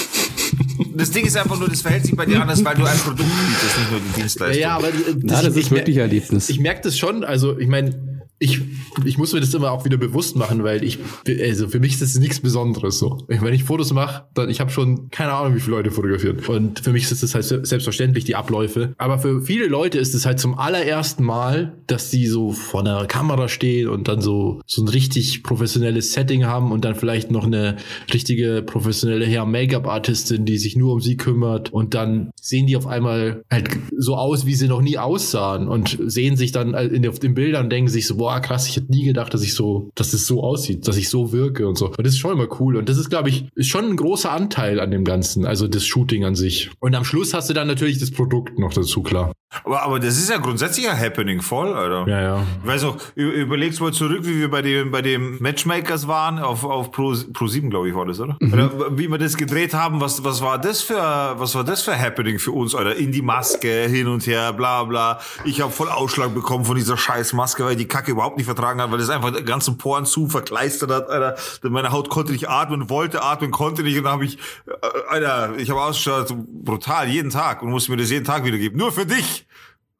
[0.96, 3.30] Das Ding ist einfach nur, das verhält sich bei dir anders, weil du ein Produkt
[3.30, 4.62] bietest, nicht nur die Dienstleistung.
[4.62, 6.50] Ja, aber äh, Na, das ist wirklich Erlebnis.
[6.50, 7.24] Ich merke das schon.
[7.24, 8.11] Also ich meine,
[8.42, 8.60] ich,
[9.06, 10.98] ich muss mir das immer auch wieder bewusst machen, weil ich,
[11.42, 13.20] also für mich ist das nichts Besonderes so.
[13.28, 16.50] Wenn ich Fotos mache, dann ich habe schon keine Ahnung, wie viele Leute fotografiert.
[16.50, 18.94] Und für mich ist das halt se- selbstverständlich die Abläufe.
[18.98, 23.06] Aber für viele Leute ist es halt zum allerersten Mal, dass die so vor einer
[23.06, 27.46] Kamera stehen und dann so so ein richtig professionelles Setting haben und dann vielleicht noch
[27.46, 27.78] eine
[28.12, 33.44] richtige professionelle Hair-Make-up-Artistin, die sich nur um sie kümmert und dann sehen die auf einmal
[33.52, 37.34] halt so aus, wie sie noch nie aussahen und sehen sich dann in, auf den
[37.36, 40.28] Bildern denken sich so, boah, krass, ich hätte nie gedacht, dass ich so, dass es
[40.28, 41.88] so aussieht, dass ich so wirke und so.
[41.88, 42.78] Und das ist schon immer cool.
[42.78, 45.86] Und das ist, glaube ich, ist schon ein großer Anteil an dem Ganzen, also das
[45.86, 46.72] Shooting an sich.
[46.80, 49.34] Und am Schluss hast du dann natürlich das Produkt noch dazu, klar.
[49.64, 52.10] Aber, aber das ist ja grundsätzlich ein Happening voll, Alter.
[52.10, 52.44] Ja, ja.
[52.62, 56.64] Ich weiß auch, überlegst mal zurück, wie wir bei dem, bei dem Matchmakers waren, auf,
[56.64, 58.38] auf Pro, Pro 7, glaube ich, war das, oder?
[58.42, 58.98] oder?
[58.98, 62.40] Wie wir das gedreht haben, was, was war das für, was war das für Happening
[62.40, 62.96] für uns, Alter?
[62.96, 65.20] In die Maske, hin und her, bla, bla.
[65.44, 68.80] Ich habe voll Ausschlag bekommen von dieser scheiß Maske, weil die Kacke überhaupt nicht vertragen
[68.82, 71.36] hat, weil das einfach die ganzen Poren zu verkleistert hat, Alter.
[71.70, 74.72] Meine Haut konnte nicht atmen, wollte atmen, konnte nicht und dann habe ich, äh,
[75.10, 78.78] Alter, ich habe ausgeschaut, brutal, jeden Tag und musste mir das jeden Tag wiedergeben.
[78.78, 79.48] Nur für dich,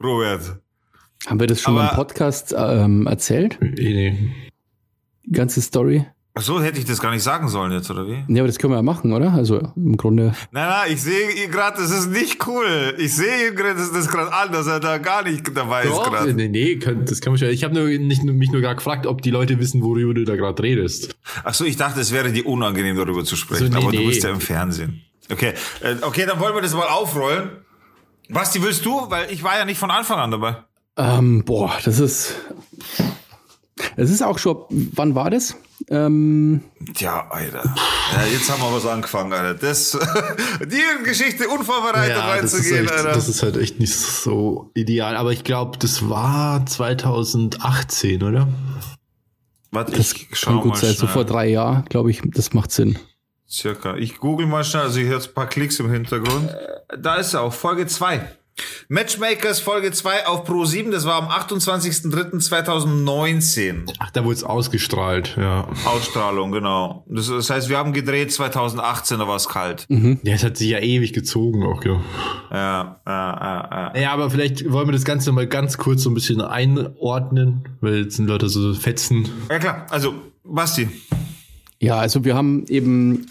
[0.04, 0.60] Robert.
[1.28, 3.58] Haben wir das schon mal im Aber- Podcast ähm, erzählt?
[3.62, 4.34] Eh, nee.
[5.26, 6.06] Die ganze Story?
[6.34, 8.24] Ach so, hätte ich das gar nicht sagen sollen jetzt, oder wie?
[8.34, 9.34] Ja, aber das können wir ja machen, oder?
[9.34, 10.34] Also im Grunde.
[10.52, 12.96] Nein, nein, ich sehe gerade, das ist nicht cool.
[13.00, 16.34] Ich sehe das ist gerade an, dass er da gar nicht dabei ist Doch, gerade.
[16.34, 17.50] nee, nee, kann, das kann man schon.
[17.50, 20.38] Ich habe nur, nicht, mich nur gerade gefragt, ob die Leute wissen, worüber du da
[20.38, 21.18] gerade redest.
[21.44, 24.00] Ach so, ich dachte, es wäre dir unangenehm, darüber zu sprechen, So, nee, aber du
[24.00, 24.08] nee.
[24.08, 25.02] bist ja im Fernsehen.
[25.30, 27.50] Okay, äh, okay, dann wollen wir das mal aufrollen.
[28.30, 29.10] Basti, willst du?
[29.10, 30.56] Weil ich war ja nicht von Anfang an dabei.
[30.96, 32.36] Ähm, boah, das ist.
[33.96, 34.58] Es ist auch schon.
[34.70, 35.56] Wann war das?
[35.90, 36.62] Ähm,
[36.94, 37.64] Tja, Alter.
[38.14, 39.56] Ja, jetzt haben wir was angefangen, Alter.
[39.56, 39.98] Das,
[40.62, 43.12] die Geschichte unvorbereitet ist, reinzugehen, echt, Alter.
[43.14, 45.16] das ist halt echt nicht so ideal.
[45.18, 48.48] Aber ich glaube, das war 2018, oder?
[49.72, 50.94] Warte, das ich kann schau gut mal sein.
[50.94, 53.00] So vor drei Jahren, glaube ich, das macht Sinn.
[53.50, 53.96] Circa.
[53.98, 56.50] Ich google mal schnell, also ich höre jetzt ein paar Klicks im Hintergrund.
[56.50, 58.22] Äh, Da ist er auch, Folge 2.
[58.90, 63.92] Matchmakers Folge 2 auf Pro 7, das war am 28.03.2019.
[64.00, 65.68] Ach, da wurde es ausgestrahlt, ja.
[65.86, 67.06] Ausstrahlung, genau.
[67.08, 69.86] Das, das heißt, wir haben gedreht 2018, da war es kalt.
[69.90, 72.02] Ja, es hat sich ja ewig gezogen auch, ja.
[72.52, 73.94] Ja, ja, ja, ja.
[74.02, 78.04] Ja, aber vielleicht wollen wir das Ganze mal ganz kurz so ein bisschen einordnen, weil
[78.04, 79.30] jetzt sind Leute so fetzen.
[79.50, 80.90] Ja klar, also Basti.
[81.80, 83.28] Ja, also wir haben eben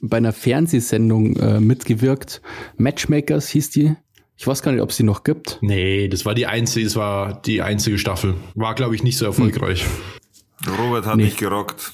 [0.00, 2.40] bei einer Fernsehsendung äh, mitgewirkt.
[2.76, 3.96] Matchmakers hieß die.
[4.38, 5.58] Ich weiß gar nicht, ob es die noch gibt.
[5.62, 8.34] Nee, das war die einzige, das war die einzige Staffel.
[8.54, 9.84] War, glaube ich, nicht so erfolgreich.
[10.78, 11.92] Robert hat nicht gerockt.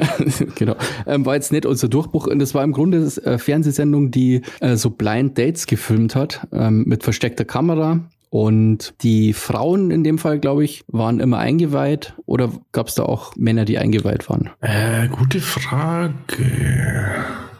[0.56, 0.74] genau.
[1.06, 2.26] Ähm, war jetzt nicht unser Durchbruch.
[2.26, 6.46] Und das war im Grunde eine äh, Fernsehsendung, die äh, so Blind Dates gefilmt hat,
[6.52, 8.00] ähm, mit versteckter Kamera.
[8.28, 12.14] Und die Frauen in dem Fall, glaube ich, waren immer eingeweiht.
[12.26, 14.50] Oder gab es da auch Männer, die eingeweiht waren?
[14.60, 16.12] Äh, gute Frage.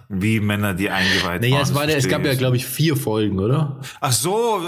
[0.08, 1.62] Wie Männer, die eingeweiht Naja, waren.
[1.62, 3.80] es, war, der- es gab ja, glaube ich, vier Folgen, oder?
[4.00, 4.60] Ach so,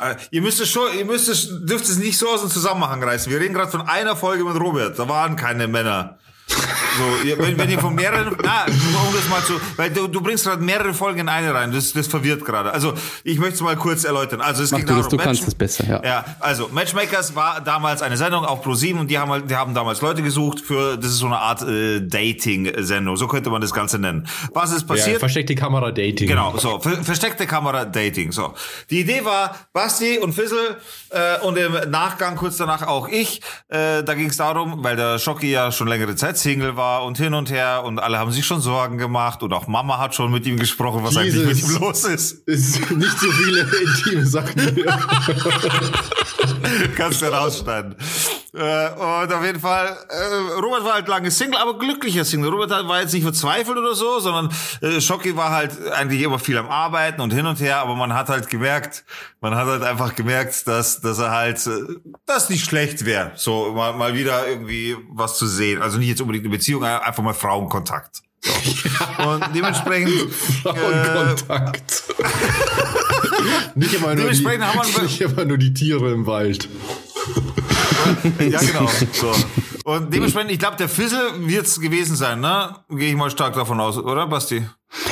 [0.00, 2.50] äh, äh, ihr müsst es schon, ihr müsst es, dürft es nicht so aus dem
[2.50, 3.30] Zusammenhang reißen.
[3.32, 4.98] Wir reden gerade von einer Folge mit Robert.
[4.98, 6.18] Da waren keine Männer.
[6.46, 10.44] So, wenn, wenn ihr von mehreren, na, um das mal zu, weil du, du bringst
[10.44, 11.72] gerade mehrere Folgen in eine rein.
[11.72, 12.70] Das, das verwirrt gerade.
[12.72, 14.40] Also ich möchte es mal kurz erläutern.
[14.40, 16.02] Also es Mach ging du das, du kannst Match- es besser, ja.
[16.04, 19.74] Ja, also Matchmakers war damals eine Sendung auf Pro7 und die haben halt, die haben
[19.74, 23.72] damals Leute gesucht für, das ist so eine Art äh, Dating-Sendung, so könnte man das
[23.72, 24.28] Ganze nennen.
[24.52, 25.18] Was ist Ja, passiert?
[25.18, 26.28] versteckte Kamera Dating.
[26.28, 28.30] Genau, so, ver versteckte Kamera Dating.
[28.30, 28.54] So.
[28.90, 30.76] Die Idee war, Basti und Fissel
[31.10, 33.40] äh, und im Nachgang kurz danach auch ich.
[33.68, 37.16] Äh, da ging es darum, weil der Schocki ja schon längere Zeit Single war und
[37.18, 40.30] hin und her und alle haben sich schon Sorgen gemacht und auch Mama hat schon
[40.30, 41.76] mit ihm gesprochen, was eigentlich mit Jesus.
[41.76, 42.48] ihm los ist.
[42.48, 44.84] Ist nicht so viele intime Sachen.
[46.96, 47.96] Kannst du rausschneiden.
[48.56, 52.50] Äh, und auf jeden Fall, äh, Robert war halt lange Single, aber glücklicher Single.
[52.50, 54.48] Robert war jetzt nicht verzweifelt oder so, sondern
[54.80, 58.14] äh, Schocki war halt eigentlich immer viel am Arbeiten und hin und her, aber man
[58.14, 59.04] hat halt gemerkt,
[59.40, 63.72] man hat halt einfach gemerkt, dass, dass er halt, äh, das nicht schlecht wäre, so
[63.72, 65.82] mal, mal wieder irgendwie was zu sehen.
[65.82, 68.22] Also nicht jetzt unbedingt eine Beziehung, einfach mal Frauenkontakt.
[68.40, 68.52] So.
[69.28, 70.28] Und dementsprechend äh,
[70.62, 72.04] Frauenkontakt.
[73.74, 76.68] nicht, immer nur die, Dementsprechend haben wir- nicht immer nur die Tiere im Wald.
[78.50, 78.88] Ja, genau.
[79.12, 79.32] So.
[79.84, 82.74] Und dementsprechend, ich glaube, der Fissel wird's gewesen sein, ne?
[82.88, 84.66] Gehe ich mal stark davon aus, oder, Basti?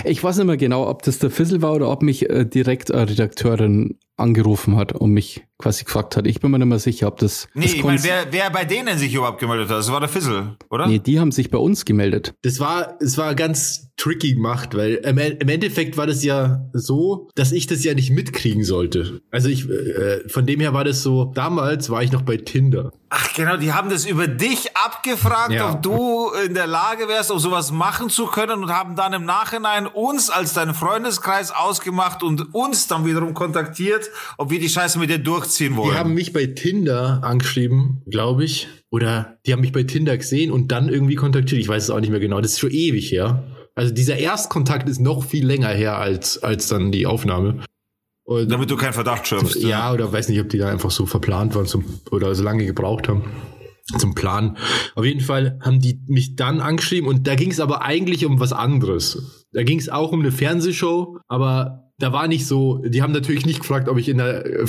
[0.04, 2.92] Ich weiß nicht mehr genau, ob das der Fissel war oder ob mich äh, direkt
[2.92, 6.26] eine Redakteurin angerufen hat und mich quasi gefragt hat.
[6.26, 7.48] Ich bin mir nicht mehr sicher, ob das.
[7.54, 10.08] Nee, das ich meine, wer, wer bei denen sich überhaupt gemeldet hat, das war der
[10.08, 10.86] Fissel, oder?
[10.86, 12.34] Nee, die haben sich bei uns gemeldet.
[12.42, 17.28] Das war, es war ganz tricky gemacht, weil im, im Endeffekt war das ja so,
[17.34, 19.20] dass ich das ja nicht mitkriegen sollte.
[19.30, 22.90] Also ich, äh, von dem her war das so, damals war ich noch bei Tinder.
[23.10, 25.72] Ach genau, die haben das über dich abgefragt, Ja.
[25.72, 29.24] ob du in der Lage wärst, um sowas machen zu können und haben dann im
[29.24, 34.98] Nachhinein uns als deinen Freundeskreis ausgemacht und uns dann wiederum kontaktiert, ob wir die Scheiße
[34.98, 35.90] mit dir durchziehen wollen.
[35.90, 38.68] Die haben mich bei Tinder angeschrieben, glaube ich.
[38.90, 41.60] Oder die haben mich bei Tinder gesehen und dann irgendwie kontaktiert.
[41.60, 42.40] Ich weiß es auch nicht mehr genau.
[42.40, 43.44] Das ist schon ewig her.
[43.74, 47.64] Also dieser Erstkontakt ist noch viel länger her als, als dann die Aufnahme.
[48.24, 49.56] Und damit du keinen Verdacht schirmst.
[49.56, 52.66] ja, oder weiß nicht, ob die da einfach so verplant waren zum, oder so lange
[52.66, 53.24] gebraucht haben
[53.98, 54.56] zum Plan.
[54.94, 58.40] Auf jeden Fall haben die mich dann angeschrieben und da ging es aber eigentlich um
[58.40, 59.41] was anderes.
[59.52, 63.46] Da ging es auch um eine Fernsehshow, aber da war nicht so, die haben natürlich
[63.46, 64.66] nicht gefragt, ob ich in einer äh,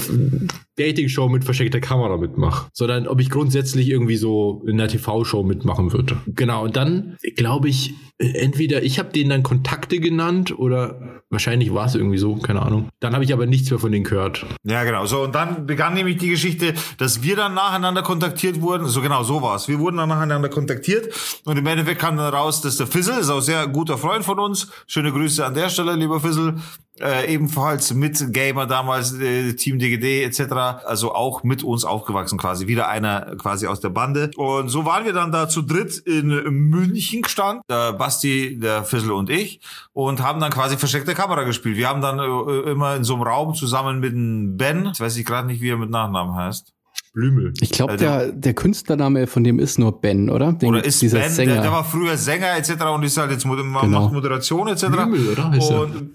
[0.77, 5.91] Dating-Show mit versteckter Kamera mitmache, sondern ob ich grundsätzlich irgendwie so in einer TV-Show mitmachen
[5.93, 6.17] würde.
[6.27, 11.87] Genau, und dann glaube ich, entweder ich habe denen dann Kontakte genannt oder wahrscheinlich war
[11.87, 12.89] es irgendwie so, keine Ahnung.
[12.99, 14.45] Dann habe ich aber nichts mehr von denen gehört.
[14.63, 15.07] Ja, genau.
[15.07, 18.85] So, und dann begann nämlich die Geschichte, dass wir dann nacheinander kontaktiert wurden.
[18.87, 19.67] So genau, so war's.
[19.67, 21.09] Wir wurden dann nacheinander kontaktiert
[21.45, 24.37] und im Endeffekt kam dann raus, dass der Fizzle, ist auch sehr guter Freund von
[24.37, 24.71] uns.
[24.85, 26.55] Schöne Grüße an der Stelle, lieber Fizzle.
[27.01, 30.85] Äh, ebenfalls mit Gamer damals, äh, Team DGD etc.
[30.85, 32.67] Also auch mit uns aufgewachsen quasi.
[32.67, 34.29] Wieder einer quasi aus der Bande.
[34.37, 37.63] Und so waren wir dann da zu dritt in München gestanden.
[37.67, 39.59] Der Basti, der Fizzle und ich.
[39.93, 41.77] Und haben dann quasi versteckte Kamera gespielt.
[41.77, 45.17] Wir haben dann äh, immer in so einem Raum zusammen mit dem Ben, jetzt weiß
[45.17, 46.73] ich gerade nicht, wie er mit Nachnamen heißt.
[47.15, 47.53] Blümel.
[47.61, 50.53] Ich glaube, Also- der, der Künstlername von dem ist nur Ben, oder?
[50.53, 51.53] Den, Oder ist dieser Ben, Sänger.
[51.53, 52.71] der, der war früher Sänger etc.
[52.93, 53.61] und ist halt jetzt Genau.
[53.87, 54.85] macht Moderation etc.
[54.87, 55.49] Blümel, oder?
[55.51, 55.71] Heißt?
[55.71, 56.11] Und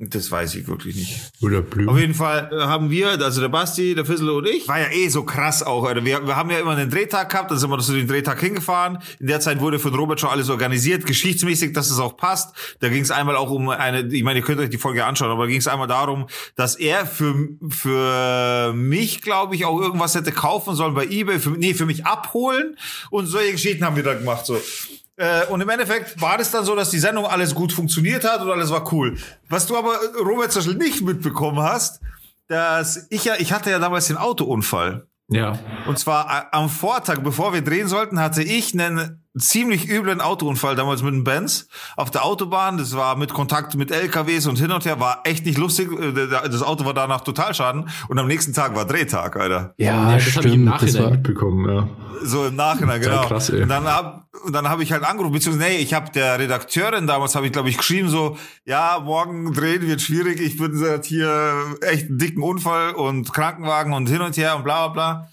[0.00, 1.18] Das weiß ich wirklich nicht.
[1.42, 1.98] Oder Auf Blüm.
[1.98, 5.08] jeden Fall äh, haben wir, also der Basti, der Fissel und ich, war ja eh
[5.08, 5.84] so krass auch.
[5.84, 6.04] Alter.
[6.04, 8.98] Wir, wir haben ja immer einen Drehtag gehabt, dann sind wir zu dem Drehtag hingefahren.
[9.18, 12.54] In der Zeit wurde von Robert schon alles organisiert, geschichtsmäßig, dass es auch passt.
[12.78, 15.32] Da ging es einmal auch um eine, ich meine, ihr könnt euch die Folge anschauen,
[15.32, 17.34] aber da ging es einmal darum, dass er für,
[17.68, 22.06] für mich, glaube ich, auch irgendwas hätte kaufen sollen bei Ebay, für, nee, für mich
[22.06, 22.76] abholen.
[23.10, 24.46] Und solche Geschichten haben wir da gemacht.
[24.46, 24.60] So.
[25.18, 28.40] Äh, und im Endeffekt war das dann so, dass die Sendung alles gut funktioniert hat
[28.40, 29.18] und alles war cool.
[29.48, 32.00] Was du aber, äh, Robert, zum Beispiel nicht mitbekommen hast,
[32.46, 35.08] dass ich ja, ich hatte ja damals den Autounfall.
[35.26, 35.58] Ja.
[35.88, 40.74] Und zwar äh, am Vortag, bevor wir drehen sollten, hatte ich einen ziemlich üblen Autounfall
[40.76, 42.78] damals mit einem Benz auf der Autobahn.
[42.78, 45.90] Das war mit Kontakt mit LKWs und hin und her, war echt nicht lustig.
[45.92, 49.74] Äh, Das Auto war danach Totalschaden und am nächsten Tag war Drehtag, Alter.
[49.76, 50.66] Ja, das habe ich im stimmt.
[50.68, 51.88] Das Nachhinein war, mitbekommen, ja.
[52.22, 53.28] So im Nachhinein, Total genau.
[53.28, 53.62] krass, ey.
[53.62, 57.06] Und dann hab, und dann habe ich halt angerufen, beziehungsweise, nee, ich habe der Redakteurin
[57.06, 61.04] damals, habe ich glaube ich geschrieben so, ja, morgen drehen wird schwierig, ich bin seit
[61.04, 65.28] hier echt einen dicken Unfall und Krankenwagen und hin und her und bla bla bla.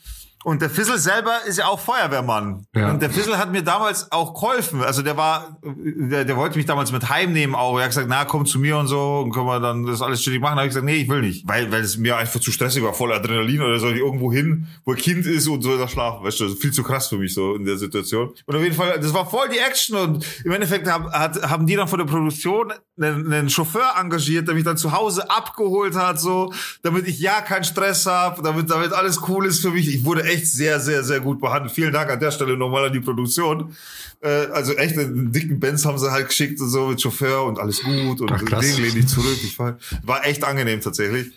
[0.46, 2.68] Und der Fissel selber ist ja auch Feuerwehrmann.
[2.76, 2.92] Ja.
[2.92, 4.84] Und der Fissel hat mir damals auch geholfen.
[4.84, 7.80] Also der war, der, der wollte mich damals mit heimnehmen auch.
[7.80, 10.22] Er hat gesagt, na, komm zu mir und so und können wir dann das alles
[10.22, 10.58] ständig machen.
[10.58, 11.48] Da habe ich gesagt, nee, ich will nicht.
[11.48, 14.68] Weil, weil es mir einfach zu stressig war, voll Adrenalin oder soll ich irgendwo hin,
[14.86, 16.24] wo ein Kind ist und soll da schlafen.
[16.24, 18.30] Weißt du, das ist viel zu krass für mich so in der Situation.
[18.46, 21.66] Und auf jeden Fall, das war voll die Action und im Endeffekt hab, hat, haben
[21.66, 25.96] die dann von der Produktion einen, einen Chauffeur engagiert, der mich dann zu Hause abgeholt
[25.96, 26.54] hat, so,
[26.84, 29.88] damit ich ja keinen Stress habe, damit, damit alles cool ist für mich.
[29.88, 31.74] Ich wurde echt sehr, sehr, sehr gut behandelt.
[31.74, 33.76] Vielen Dank an der Stelle nochmal an die Produktion.
[34.22, 37.60] Äh, also echt einen dicken Benz haben sie halt geschickt und so mit Chauffeur und
[37.60, 38.60] alles gut und Ach.
[38.60, 39.38] Ding lehne ich zurück.
[39.44, 41.32] Ich war, war echt angenehm tatsächlich.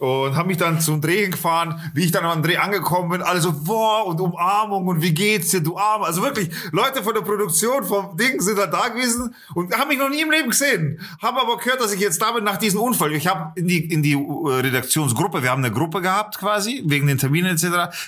[0.00, 3.40] Und haben mich dann zum Drehen gefahren, wie ich dann am Dreh angekommen bin, alle
[3.40, 6.06] so, boah, und Umarmung und wie geht's dir, du Arme.
[6.06, 9.98] Also wirklich, Leute von der Produktion vom Ding sind da da gewesen und haben mich
[9.98, 11.00] noch nie im Leben gesehen.
[11.20, 13.12] Haben aber gehört, dass ich jetzt da bin nach diesem Unfall.
[13.12, 17.06] Ich habe in die, in die äh, Redaktionsgruppe, wir haben eine Gruppe gehabt quasi, wegen
[17.06, 17.66] den Terminen etc.,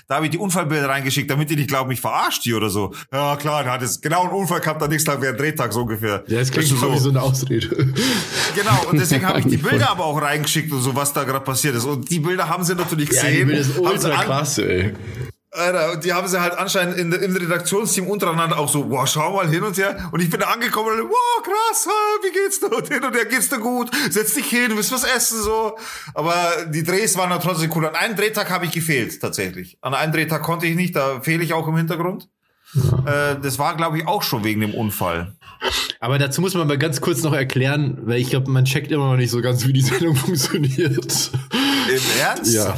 [0.09, 2.95] da habe ich die Unfallbilder reingeschickt, damit die nicht glauben, ich verarscht die oder so.
[3.13, 5.73] Ja klar, der hat jetzt genau einen Unfall gehabt, am nächsten Tag wäre ein Drehtag
[5.75, 6.25] so ungefähr.
[6.27, 7.69] Ja, das klingt so wie so eine Ausrede.
[8.55, 9.57] Genau, und deswegen habe ich die.
[9.73, 11.82] Bilder aber auch reingeschickt und so, was da gerade passiert ist.
[11.85, 13.49] Und die Bilder haben sie natürlich gesehen.
[13.85, 14.95] haben sie an, ey.
[15.55, 19.37] Alter, und die haben sie halt anscheinend in, im Redaktionsteam untereinander auch so, wow, schau
[19.37, 20.09] mal hin und her.
[20.11, 21.87] Und ich bin da angekommen und wow, krass,
[22.23, 22.75] wie geht's dir?
[22.75, 23.91] Und hin und her, geht's dir gut?
[24.11, 25.77] Setz dich hin, willst was essen, so.
[26.15, 26.35] Aber
[26.69, 27.87] die Drehs waren dann trotzdem cool.
[27.87, 29.77] An einem Drehtag habe ich gefehlt, tatsächlich.
[29.83, 32.31] An einem Drehtag konnte ich nicht, da fehle ich auch im Hintergrund.
[33.05, 35.37] Äh, das war, glaube ich, auch schon wegen dem Unfall.
[36.01, 39.11] Aber dazu muss man mal ganz kurz noch erklären, weil ich glaube, man checkt immer
[39.11, 41.31] noch nicht so ganz, wie die Sendung funktioniert.
[41.89, 42.55] Im Ernst?
[42.55, 42.75] Ja.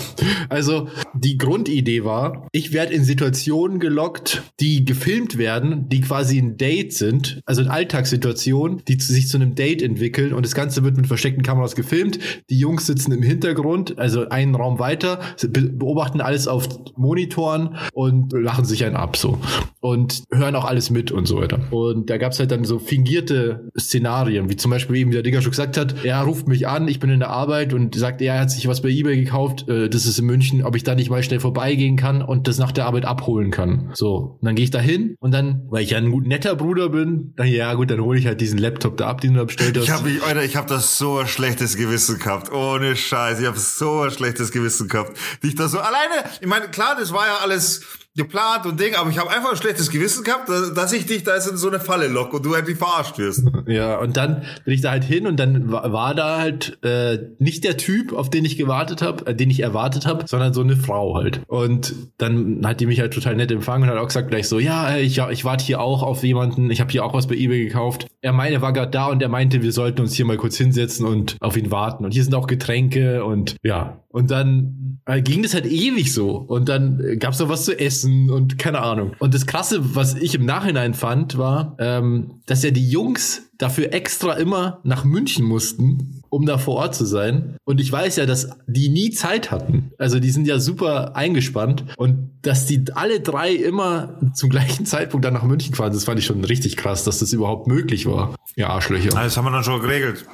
[0.49, 6.57] Also die Grundidee war, ich werde in Situationen gelockt, die gefilmt werden, die quasi ein
[6.57, 10.97] Date sind, also in Alltagssituationen, die sich zu einem Date entwickeln und das Ganze wird
[10.97, 12.19] mit versteckten Kameras gefilmt.
[12.51, 18.33] Die Jungs sitzen im Hintergrund, also einen Raum weiter, be beobachten alles auf Monitoren und
[18.33, 19.39] lachen sich einen ab so
[19.81, 21.61] und hören auch alles mit und so weiter.
[21.71, 25.51] Und da gab's halt dann so fingierte Szenarien, wie zum Beispiel eben der Digger schon
[25.51, 28.51] gesagt hat, er ruft mich an, ich bin in der Arbeit und sagt, er hat
[28.51, 31.23] sich was bei eBay gekauft, äh, das ist in München, ob ich da nicht mal
[31.23, 33.91] schnell vorbeigehen kann und das nach der Arbeit abholen kann.
[33.95, 36.57] So, und dann gehe ich da hin und dann, weil ich ja ein gut netter
[36.57, 39.41] Bruder bin, dann ja gut, dann hole ich halt diesen Laptop da ab, den du
[39.41, 39.85] da bestellt hast.
[39.85, 42.53] Ich habe mich, Alter, ich habe das so ein schlechtes Gewissen gehabt.
[42.53, 45.17] Ohne Scheiß, ich habe so ein schlechtes Gewissen gehabt.
[45.43, 47.83] Dich da so alleine, ich meine, klar, das war ja alles
[48.17, 51.35] geplant und Ding, aber ich habe einfach ein schlechtes Gewissen gehabt, dass ich dich da
[51.35, 53.45] jetzt in so eine Falle lock und du endlich verarscht wirst.
[53.67, 57.19] Ja, und dann bin ich da halt hin und dann wa- war da halt äh,
[57.39, 60.61] nicht der Typ, auf den ich gewartet habe, äh, den ich erwartet habe, sondern so
[60.61, 61.41] eine Frau halt.
[61.47, 64.59] Und dann hat die mich halt total nett empfangen und hat auch gesagt gleich so,
[64.59, 67.35] ja, äh, ich, ich warte hier auch auf jemanden, ich habe hier auch was bei
[67.37, 68.07] eBay gekauft.
[68.21, 70.57] Er meinte, er war gerade da und er meinte, wir sollten uns hier mal kurz
[70.59, 72.05] hinsetzen und auf ihn warten.
[72.05, 74.04] Und hier sind auch Getränke und ja.
[74.15, 76.37] Und dann äh, ging das halt ewig so.
[76.37, 79.11] Und dann äh, gab's noch was zu essen und keine Ahnung.
[79.19, 83.93] Und das Krasse, was ich im Nachhinein fand, war, ähm, dass ja die Jungs dafür
[83.93, 87.57] extra immer nach München mussten, um da vor Ort zu sein.
[87.65, 89.91] Und ich weiß ja, dass die nie Zeit hatten.
[89.99, 91.85] Also die sind ja super eingespannt.
[91.97, 96.21] Und dass die alle drei immer zum gleichen Zeitpunkt dann nach München fahren, das fand
[96.21, 98.37] ich schon richtig krass, dass das überhaupt möglich war.
[98.55, 99.09] Ja, Arschlöcher.
[99.09, 100.25] Das haben wir dann schon geregelt.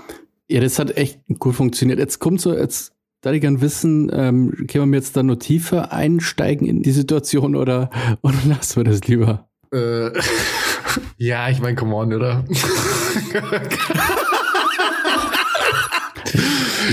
[0.50, 1.98] Ja, das hat echt gut funktioniert.
[1.98, 5.92] Jetzt kommt so, jetzt da ich gern wissen, ähm, können wir jetzt da noch tiefer
[5.92, 7.90] einsteigen in die Situation oder,
[8.22, 9.48] oder lassen wir das lieber?
[9.72, 10.11] Äh,
[11.16, 12.44] ja, ich meine, come on, oder?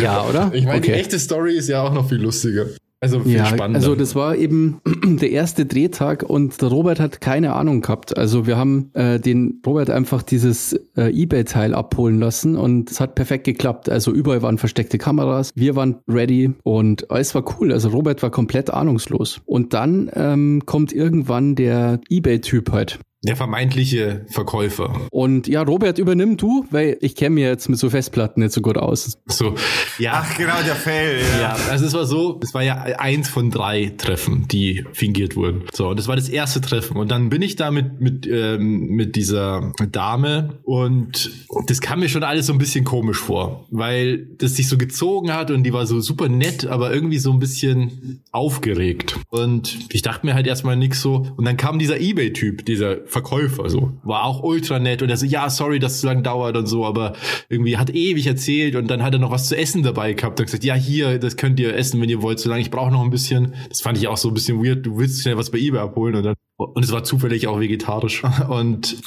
[0.02, 0.52] Ja, oder?
[0.54, 1.00] Ich meine, die okay.
[1.00, 2.68] echte Story ist ja auch noch viel lustiger.
[3.00, 3.78] Also viel Ja, spannender.
[3.80, 8.18] also das war eben der erste Drehtag und der Robert hat keine Ahnung gehabt.
[8.18, 13.14] Also wir haben äh, den Robert einfach dieses äh, Ebay-Teil abholen lassen und es hat
[13.14, 13.88] perfekt geklappt.
[13.90, 17.72] Also überall waren versteckte Kameras, wir waren ready und alles war cool.
[17.72, 19.42] Also Robert war komplett ahnungslos.
[19.46, 23.00] Und dann ähm, kommt irgendwann der Ebay-Typ halt.
[23.24, 25.02] Der vermeintliche Verkäufer.
[25.12, 28.62] Und ja, Robert, übernimm du, weil ich kenne mir jetzt mit so Festplatten nicht so
[28.62, 29.18] gut aus.
[29.26, 29.56] So,
[29.98, 30.24] ja.
[30.24, 31.22] Ach, genau, der Fail.
[31.40, 31.48] Ja.
[31.48, 35.64] Ja, also es war so, es war ja eins von drei Treffen, die fingiert wurden.
[35.74, 36.98] So, und das war das erste Treffen.
[36.98, 41.32] Und dann bin ich da mit, mit, ähm, mit dieser Dame und
[41.68, 45.34] das kam mir schon alles so ein bisschen komisch vor, weil das sich so gezogen
[45.34, 49.18] hat und die war so super nett, aber irgendwie so ein bisschen aufgeregt.
[49.30, 51.28] Und ich dachte mir halt erstmal nix so.
[51.36, 55.26] Und dann kam dieser Ebay-Typ, dieser Verkäufer so, war auch ultra nett und er so,
[55.26, 57.13] ja, sorry, dass es so lange dauert und so, aber
[57.50, 60.46] irgendwie hat ewig erzählt und dann hat er noch was zu essen dabei gehabt und
[60.46, 63.10] gesagt, ja, hier, das könnt ihr essen, wenn ihr wollt, solange ich brauche noch ein
[63.10, 63.54] bisschen.
[63.70, 66.15] Das fand ich auch so ein bisschen weird, du willst schnell was bei eBay abholen
[66.15, 68.24] und dann und es war zufällig auch vegetarisch.
[68.50, 68.98] Und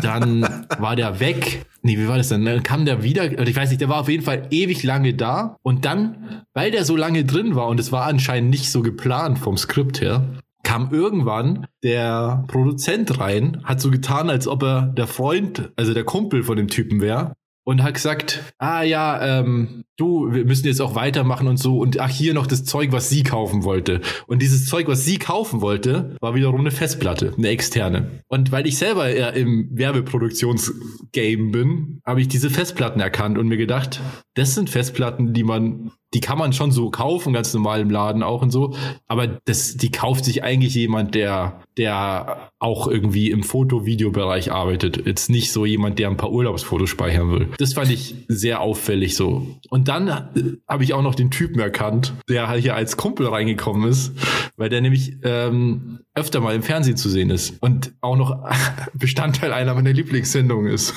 [0.00, 0.42] dann
[0.78, 1.66] war der weg.
[1.82, 2.44] Nee, wie war das denn?
[2.44, 5.12] Dann kam der wieder, oder ich weiß nicht, der war auf jeden Fall ewig lange
[5.14, 5.56] da.
[5.62, 9.40] Und dann, weil der so lange drin war und es war anscheinend nicht so geplant
[9.40, 10.24] vom Skript her,
[10.64, 16.04] kam irgendwann der Produzent rein, hat so getan, als ob er der Freund, also der
[16.04, 17.34] Kumpel von dem Typen wäre.
[17.66, 21.78] Und hat gesagt, ah ja, ähm, du, wir müssen jetzt auch weitermachen und so.
[21.78, 24.02] Und ach, hier noch das Zeug, was sie kaufen wollte.
[24.26, 28.22] Und dieses Zeug, was sie kaufen wollte, war wiederum eine Festplatte, eine externe.
[28.28, 33.56] Und weil ich selber eher im Werbeproduktionsgame bin, habe ich diese Festplatten erkannt und mir
[33.56, 33.98] gedacht,
[34.34, 38.22] das sind Festplatten, die man die kann man schon so kaufen, ganz normal im Laden
[38.22, 38.76] auch und so.
[39.08, 45.04] Aber das, die kauft sich eigentlich jemand, der, der auch irgendwie im Foto-Video-Bereich arbeitet.
[45.06, 47.48] Jetzt nicht so jemand, der ein paar Urlaubsfotos speichern will.
[47.58, 49.46] Das fand ich sehr auffällig so.
[49.70, 50.22] Und dann äh,
[50.68, 54.12] habe ich auch noch den Typen erkannt, der halt hier als Kumpel reingekommen ist,
[54.56, 58.48] weil der nämlich ähm, öfter mal im Fernsehen zu sehen ist und auch noch
[58.94, 60.94] Bestandteil einer meiner Lieblingssendungen ist.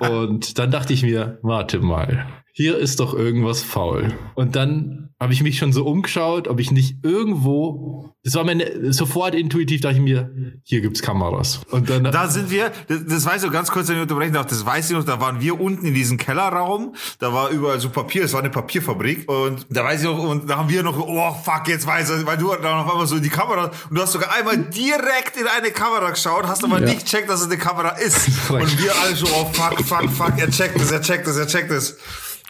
[0.00, 2.26] und dann dachte ich mir, warte mal,
[2.58, 4.12] hier ist doch irgendwas faul.
[4.34, 8.92] Und dann habe ich mich schon so umgeschaut, ob ich nicht irgendwo, das war meine,
[8.92, 10.32] sofort intuitiv dachte ich mir,
[10.64, 11.60] hier gibt's Kameras.
[11.70, 14.32] Und dann, Da sind wir, das, das weiß ich so ganz kurz, wenn ich unterbrechen
[14.32, 17.78] darf, das weiß ich noch, da waren wir unten in diesem Kellerraum, da war überall
[17.78, 20.82] so Papier, es war eine Papierfabrik und da weiß ich noch, und da haben wir
[20.82, 23.70] noch, oh fuck, jetzt weiß ich, weil du da auf einmal so in die Kamera,
[23.88, 26.86] und du hast sogar einmal direkt in eine Kamera geschaut, hast aber Ja.
[26.86, 28.28] nicht checkt, dass es eine Kamera ist.
[28.50, 31.46] Und wir alle so, oh fuck, fuck, fuck, er checkt es, er checkt es, er
[31.46, 31.96] checkt es.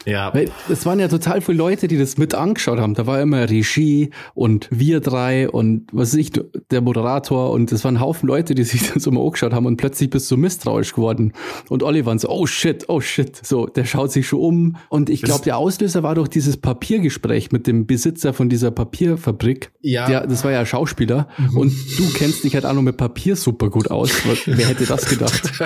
[0.07, 2.95] Ja, Weil es waren ja total viele Leute, die das mit angeschaut haben.
[2.95, 6.33] Da war immer Regie und wir drei und was weiß ich,
[6.71, 9.77] der Moderator und es waren ein Haufen Leute, die sich das immer angeschaut haben und
[9.77, 11.33] plötzlich bist du misstrauisch geworden.
[11.69, 13.45] Und alle waren so, oh shit, oh shit.
[13.45, 14.77] So, der schaut sich schon um.
[14.89, 19.73] Und ich glaube, der Auslöser war doch dieses Papiergespräch mit dem Besitzer von dieser Papierfabrik.
[19.83, 20.07] Ja.
[20.07, 21.29] Der, das war ja Schauspieler.
[21.55, 24.11] Und du kennst dich halt auch noch mit Papier super gut aus.
[24.47, 25.53] Wer hätte das gedacht?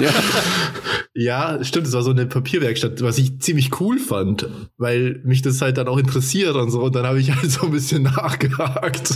[0.00, 0.10] ja.
[1.18, 2.26] Ja, stimmt, es war so eine
[2.76, 6.82] Papierwerkstatt, was ich ziemlich cool fand, weil mich das halt dann auch interessiert und so.
[6.82, 9.14] Und dann habe ich halt so ein bisschen nachgehakt.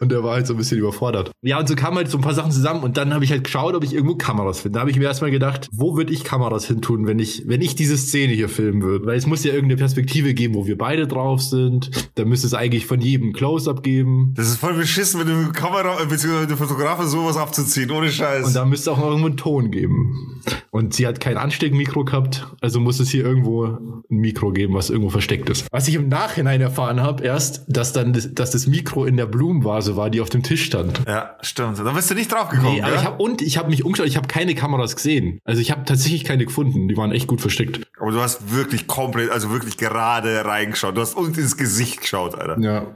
[0.00, 1.30] Und der war halt so ein bisschen überfordert.
[1.42, 3.44] Ja, und so kamen halt so ein paar Sachen zusammen und dann habe ich halt
[3.44, 4.76] geschaut, ob ich irgendwo Kameras finde.
[4.76, 7.60] Da habe ich mir erstmal gedacht, wo würde ich Kameras hin tun, wenn ich, wenn
[7.60, 9.06] ich diese Szene hier filmen würde?
[9.06, 11.90] Weil es muss ja irgendeine Perspektive geben, wo wir beide drauf sind.
[12.14, 14.32] Da müsste es eigentlich von jedem Close-Up geben.
[14.36, 18.46] Das ist voll beschissen, wenn du Kamera, beziehungsweise der Fotograf sowas abzuziehen, ohne Scheiß.
[18.46, 20.40] Und da müsste auch noch irgendwo einen Ton geben.
[20.70, 24.90] Und sie hat kein Ansteckmikro gehabt, also muss es hier irgendwo ein Mikro geben, was
[24.90, 25.66] irgendwo versteckt ist.
[25.70, 29.26] Was ich im Nachhinein erfahren habe, erst, dass dann das, dass das Mikro in der
[29.26, 31.00] Blumenvase war, die auf dem Tisch stand.
[31.06, 31.78] ja, stimmt.
[31.78, 34.06] Da bist du nicht drauf gekommen, Nee, aber ich habe und ich habe mich umgeschaut,
[34.06, 35.40] ich habe keine Kameras gesehen.
[35.44, 37.80] Also ich habe tatsächlich keine gefunden, die waren echt gut versteckt.
[38.00, 40.96] Aber du hast wirklich komplett, also wirklich gerade reingeschaut.
[40.96, 42.58] Du hast uns ins Gesicht geschaut, Alter.
[42.60, 42.86] Ja.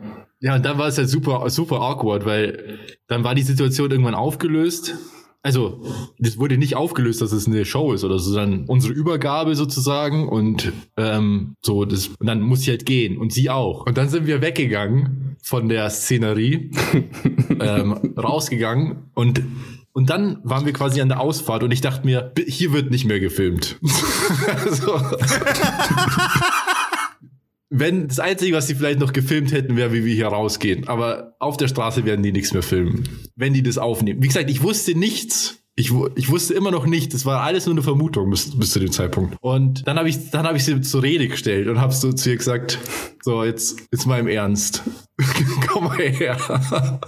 [0.40, 4.14] Ja, und dann war es halt super, super awkward, weil dann war die Situation irgendwann
[4.14, 4.94] aufgelöst.
[5.44, 5.82] Also,
[6.18, 10.26] das wurde nicht aufgelöst, dass es eine Show ist oder so, sondern unsere Übergabe sozusagen
[10.26, 13.84] und ähm, so, das, und dann muss ich halt gehen und sie auch.
[13.84, 16.70] Und dann sind wir weggegangen von der Szenerie,
[17.60, 19.42] ähm, rausgegangen und
[19.96, 23.04] und dann waren wir quasi an der Ausfahrt und ich dachte mir, hier wird nicht
[23.04, 23.78] mehr gefilmt.
[24.70, 25.00] so.
[27.76, 30.86] Wenn das Einzige, was sie vielleicht noch gefilmt hätten, wäre, wie wir hier rausgehen.
[30.86, 34.22] Aber auf der Straße werden die nichts mehr filmen, wenn die das aufnehmen.
[34.22, 35.58] Wie gesagt, ich wusste nichts.
[35.74, 37.12] Ich, ich wusste immer noch nicht.
[37.14, 39.36] Das war alles nur eine Vermutung bis, bis zu dem Zeitpunkt.
[39.40, 42.30] Und dann habe ich, dann habe ich sie zur Rede gestellt und habe so zu
[42.30, 42.78] ihr gesagt:
[43.22, 44.84] So, jetzt, jetzt mal im Ernst.
[45.68, 46.36] Komm mal her.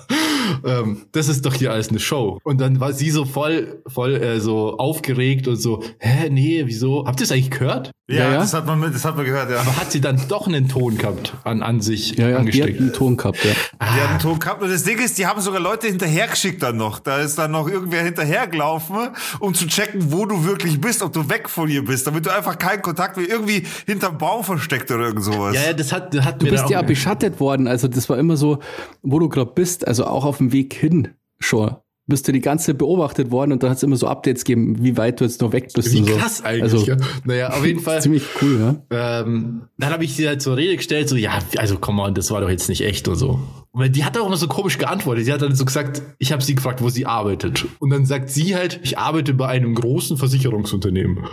[0.65, 2.39] ähm, das ist doch hier alles eine Show.
[2.45, 7.05] Und dann war sie so voll, voll äh, so aufgeregt und so: Hä, nee, wieso?
[7.07, 7.91] Habt ihr es eigentlich gehört?
[8.09, 8.39] Ja, Ja, ja.
[8.39, 9.59] Das, hat man, mit- das hat man gehört, ja.
[9.61, 12.41] Aber hat sie dann doch einen Ton gehabt an, an sich Ja, ja, die hat
[12.43, 12.81] angesteckt?
[12.81, 13.51] einen Ton gehabt, ja.
[13.83, 16.77] Die haben einen Ton gehabt und das Ding ist, die haben sogar Leute hinterhergeschickt dann
[16.77, 17.01] noch.
[17.01, 18.97] Da ist dann noch irgendwer hinterhergelaufen,
[19.41, 22.31] um zu checken, wo du wirklich bist, ob du weg von ihr bist, damit du
[22.33, 25.57] einfach keinen Kontakt mehr irgendwie hinterm Baum versteckt oder irgend sowas.
[25.57, 28.19] ja, ja, das hat, hat Du mir bist ja auch- beschattet worden, also das war
[28.19, 28.59] immer so,
[29.03, 31.77] wo du gerade bist, also auch auf dem Weg hin schon.
[32.09, 34.77] Bist du die ganze Zeit beobachtet worden und dann hat es immer so Updates gegeben,
[34.81, 35.93] wie weit du jetzt noch weg bist.
[35.93, 36.17] Wie so.
[36.17, 36.63] krass eigentlich.
[36.63, 36.97] Also, ja.
[37.25, 38.01] Naja, auf jeden Fall.
[38.01, 38.61] ziemlich cool,
[38.93, 39.21] ja.
[39.23, 42.31] Ähm, dann habe ich sie halt zur Rede gestellt, so, ja, also komm mal, das
[42.31, 43.41] war doch jetzt nicht echt und so.
[43.77, 45.27] Und die hat auch immer so komisch geantwortet.
[45.27, 47.67] Sie hat dann so gesagt, ich habe sie gefragt, wo sie arbeitet.
[47.79, 51.27] Und dann sagt sie halt, ich arbeite bei einem großen Versicherungsunternehmen.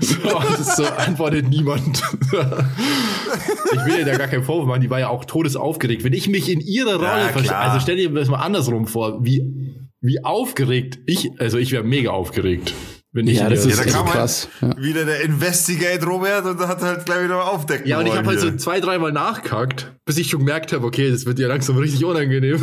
[0.00, 2.02] so, das so antwortet niemand.
[2.32, 6.02] ich will ihr da gar keinen Vorwurf machen, die war ja auch todesaufgeregt.
[6.02, 9.24] Wenn ich mich in ihre Rolle Ja, verstehe, also stell dir das mal andersrum vor,
[9.24, 12.74] wie, wie aufgeregt ich, also ich wäre mega aufgeregt.
[13.12, 14.48] Wenn ich Ja, das ist da also kam halt krass.
[14.60, 14.76] Ja.
[14.76, 18.38] wieder der Investigate Robert und hat halt gleich wieder aufdecken Ja, und ich habe halt
[18.38, 22.04] so zwei, dreimal nachgehakt, bis ich schon gemerkt habe, okay, das wird ja langsam richtig
[22.04, 22.62] unangenehm.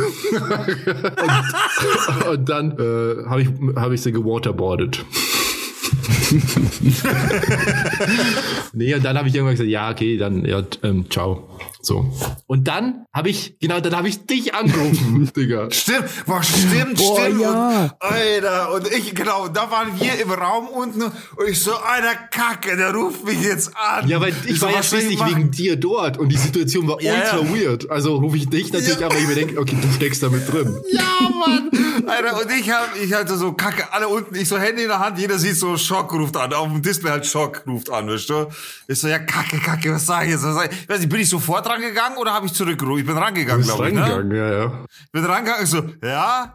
[2.08, 5.04] und, und dann äh, habe ich, hab ich sie gewaterboardet.
[8.72, 11.48] nee, und dann habe ich irgendwann gesagt, ja, okay, dann, ja, ähm, ciao.
[11.80, 12.10] So.
[12.46, 15.70] Und dann habe ich, genau, dann habe ich dich angerufen, Digga.
[15.70, 17.40] Stimmt, boah, stimmt, Boah, stimmt.
[17.40, 17.82] ja.
[17.84, 22.14] Und, Alter, und ich, genau, da waren wir im Raum unten und ich so, einer
[22.30, 24.08] Kacke, der ruft mich jetzt an.
[24.08, 27.00] Ja, weil ich so, war ja ich schließlich wegen dir dort und die Situation war
[27.00, 27.54] Ja, ultra ja.
[27.54, 27.90] weird.
[27.90, 29.06] Also rufe ich dich natürlich Ja.
[29.06, 30.74] an, weil ich mir denke, okay, du steckst da mit drin.
[30.92, 31.02] Ja,
[31.46, 31.70] Mann.
[32.06, 34.98] Alter, und ich hab, ich hatte so Kacke, alle unten, ich so Handy in der
[34.98, 38.28] Hand, jeder sieht so Schock ruft an, auf dem Display halt Schock ruft an, weißt
[38.28, 38.46] du?
[38.88, 40.44] Ich so, ja, Kacke, Kacke, was sag ich jetzt?
[40.44, 40.82] Was sag ich?
[40.82, 43.00] ich weiß nicht, bin ich sofort rangegangen oder habe ich zurückgerufen?
[43.00, 44.02] Ich bin rangegangen, Du glaube ich, ne?
[44.02, 44.84] reingegangen, ja, ja.
[45.12, 46.54] bin rangegangen, ich so, ja,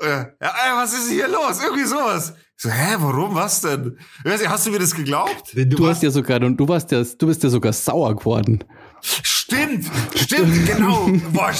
[0.00, 1.62] äh, ja, ey, was ist hier los?
[1.62, 2.34] Irgendwie sowas.
[2.56, 3.98] Ich so, hä, warum, was denn?
[4.24, 5.52] Ich weiß nicht, hast du mir das geglaubt?
[5.54, 8.64] Du hast ja sogar, und du warst ja, du bist ja sogar sauer geworden.
[9.54, 11.10] Stimmt, stimmt, genau.
[11.32, 11.50] Boah,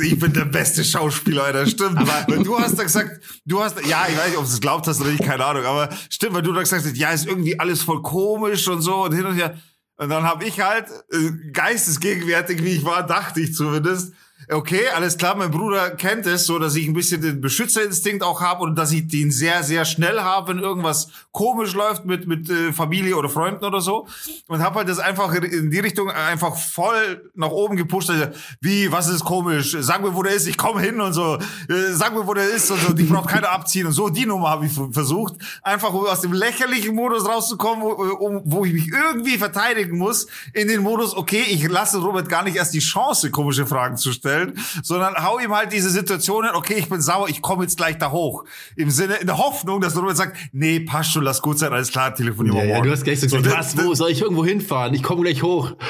[0.00, 1.98] ich bin der beste Schauspieler, Alter, stimmt.
[2.26, 4.86] weil du hast da gesagt, du hast, ja, ich weiß nicht, ob du es glaubt
[4.86, 7.58] hast oder nicht, keine Ahnung, aber stimmt, weil du da gesagt hast, ja, ist irgendwie
[7.60, 9.58] alles voll komisch und so und hin und her.
[9.96, 14.12] Und dann habe ich halt, äh, geistesgegenwärtig, wie ich war, dachte ich zumindest,
[14.50, 18.40] okay, alles klar, mein Bruder kennt es, so dass ich ein bisschen den Beschützerinstinkt auch
[18.40, 22.48] habe und dass ich den sehr, sehr schnell habe, wenn irgendwas komisch läuft mit, mit
[22.50, 24.06] äh, Familie oder Freunden oder so.
[24.48, 28.10] Und habe halt das einfach in die Richtung einfach voll nach oben gepusht.
[28.10, 28.26] Also,
[28.60, 29.76] wie, was ist komisch?
[29.80, 31.36] Sag mir, wo der ist, ich komme hin und so.
[31.68, 32.92] Äh, sag mir, wo der ist und so.
[32.92, 34.08] Die braucht keiner abziehen und so.
[34.08, 35.34] Die Nummer habe ich versucht.
[35.62, 40.68] Einfach aus dem lächerlichen Modus rauszukommen, wo, um, wo ich mich irgendwie verteidigen muss, in
[40.68, 44.33] den Modus, okay, ich lasse Robert gar nicht erst die Chance, komische Fragen zu stellen,
[44.82, 48.10] sondern hau ihm halt diese Situationen, okay, ich bin sauer, ich komme jetzt gleich da
[48.10, 48.44] hoch.
[48.76, 51.90] Im Sinne, in der Hoffnung, dass Robert sagt, nee, passt schon, lass gut sein, alles
[51.90, 52.88] klar, telefonieren Ja, wir ja, morgen.
[52.88, 54.94] du hast gleich so gesagt, was, wo, soll ich irgendwo hinfahren?
[54.94, 55.72] Ich komme gleich hoch.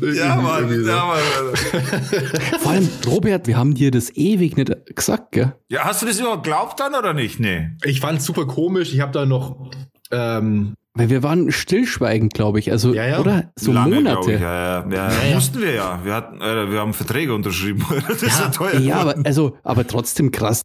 [0.00, 1.18] Ja, Mann, ja, Mann.
[2.60, 5.52] Vor allem, Robert, wir haben dir das ewig nicht gesagt, gell?
[5.68, 7.40] Ja, hast du das überhaupt glaubt dann oder nicht?
[7.40, 7.70] Nee.
[7.82, 8.94] Ich fand's super komisch.
[8.94, 9.68] Ich habe da noch,
[10.12, 12.72] ähm, Weil wir waren stillschweigend, glaube ich.
[12.72, 13.20] Also, Ja, ja.
[13.20, 13.52] oder?
[13.56, 14.32] So Lange, Monate.
[14.32, 14.40] Ich.
[14.40, 15.34] Ja, ja, ja, ja.
[15.36, 16.00] Mussten wir ja.
[16.04, 17.84] Wir hatten, äh, wir haben Verträge unterschrieben.
[18.08, 18.80] das ist ja teuer.
[18.80, 20.62] Ja, aber, also, aber trotzdem krass.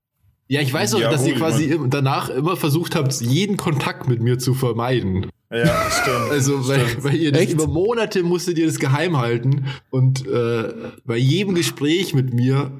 [0.48, 3.14] ja, ich weiß auch, Ja, dass gut, ihr quasi ich im- danach immer versucht habt,
[3.22, 5.28] jeden Kontakt mit mir zu vermeiden.
[5.52, 6.32] Ja, stimmt.
[6.32, 7.54] Also, weil, weil ihr das Echt?
[7.54, 10.74] über Monate musstet ihr das geheim halten und äh,
[11.06, 12.72] bei jedem Gespräch mit mir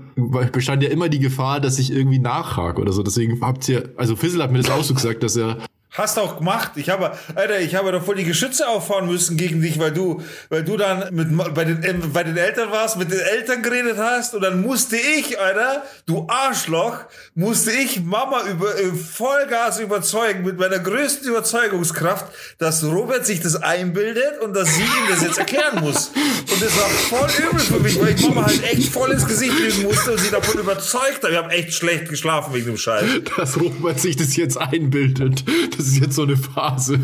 [0.52, 3.04] bestand ja immer die Gefahr, dass ich irgendwie nachhake oder so.
[3.04, 5.58] Deswegen habt ihr, also Fizzle hat mir das auch so gesagt, dass er
[5.98, 6.72] Hast auch gemacht.
[6.76, 10.22] Ich habe, Alter, ich habe doch voll die Geschütze auffahren müssen gegen dich, weil du,
[10.50, 13.98] weil du dann mit, bei den, ähm, bei den Eltern warst, mit den Eltern geredet
[13.98, 17.00] hast und dann musste ich, Alter, du Arschloch,
[17.34, 22.26] musste ich Mama über, äh, Vollgas überzeugen mit meiner größten Überzeugungskraft,
[22.58, 26.12] dass Robert sich das einbildet und dass sie ihm das jetzt erklären muss.
[26.52, 29.58] Und das war voll übel für mich, weil ich Mama halt echt voll ins Gesicht
[29.58, 31.32] lügen musste und sie davon überzeugt hat.
[31.32, 33.06] Wir haben echt schlecht geschlafen wegen dem Scheiß.
[33.38, 35.44] dass Robert sich das jetzt einbildet.
[35.78, 37.00] Das ist jetzt so eine Phase.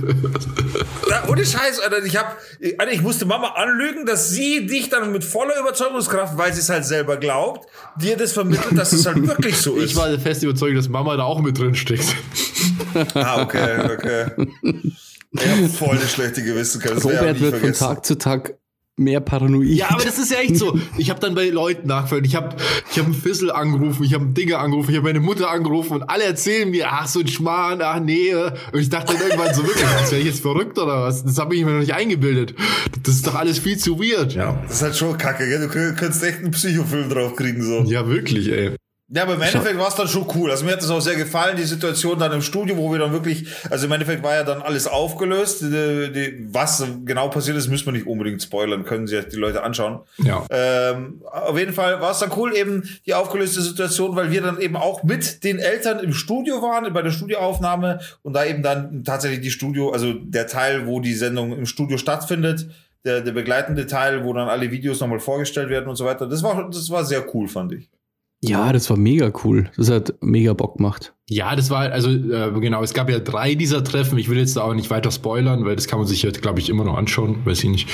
[1.10, 2.04] Ja, ohne Scheiß, Alter.
[2.04, 2.38] Ich hab,
[2.78, 6.70] Alter, ich musste Mama anlügen, dass sie dich dann mit voller Überzeugungskraft, weil sie es
[6.70, 9.92] halt selber glaubt, dir das vermittelt, dass es halt wirklich so ist.
[9.92, 12.16] Ich war fest überzeugt, dass Mama da auch mit drin steckt.
[13.16, 14.26] ah, okay, okay.
[15.34, 16.44] Ich hab voll eine schlechte.
[16.44, 17.86] Das auch Robert wird von vergessen.
[17.86, 18.56] Tag zu Tag
[19.02, 19.68] mehr paranoid.
[19.68, 20.80] Ja, aber das ist ja echt so.
[20.98, 22.26] Ich habe dann bei Leuten nachgefragt.
[22.26, 22.56] Ich habe
[22.92, 25.94] ich hab einen Fissel angerufen, ich habe einen Dinge angerufen, ich habe meine Mutter angerufen
[25.96, 28.34] und alle erzählen mir, ach so ein Schmarrn, ach nee.
[28.34, 31.24] Und ich dachte dann irgendwann so wirklich, das wäre ich jetzt verrückt oder was?
[31.24, 32.54] Das habe ich mir noch nicht eingebildet.
[33.04, 34.34] Das ist doch alles viel zu weird.
[34.34, 35.60] Ja, das ist halt schon kacke, gell?
[35.62, 37.84] Du könnt- könntest echt einen Psychofilm drauf kriegen, so.
[37.92, 38.76] Ja, wirklich, ey.
[39.14, 40.52] Ja, aber im Endeffekt war es dann schon cool.
[40.52, 43.12] Also mir hat das auch sehr gefallen, die Situation dann im Studio, wo wir dann
[43.12, 45.64] wirklich, also im Endeffekt war ja dann alles aufgelöst.
[45.64, 49.64] Die, die, was genau passiert ist, müssen wir nicht unbedingt spoilern, können sich die Leute
[49.64, 50.00] anschauen.
[50.18, 50.46] Ja.
[50.50, 54.62] Ähm, auf jeden Fall war es dann cool, eben die aufgelöste Situation, weil wir dann
[54.62, 59.04] eben auch mit den Eltern im Studio waren, bei der Studioaufnahme und da eben dann
[59.04, 62.68] tatsächlich die Studio, also der Teil, wo die Sendung im Studio stattfindet,
[63.04, 66.28] der, der begleitende Teil, wo dann alle Videos nochmal vorgestellt werden und so weiter.
[66.28, 67.90] Das war, das war sehr cool, fand ich.
[68.44, 69.70] Ja, das war mega cool.
[69.78, 71.14] Das hat mega Bock gemacht.
[71.30, 74.18] Ja, das war, also äh, genau, es gab ja drei dieser Treffen.
[74.18, 76.60] Ich will jetzt da auch nicht weiter spoilern, weil das kann man sich jetzt, glaube
[76.60, 77.90] ich, immer noch anschauen, weiß ich nicht.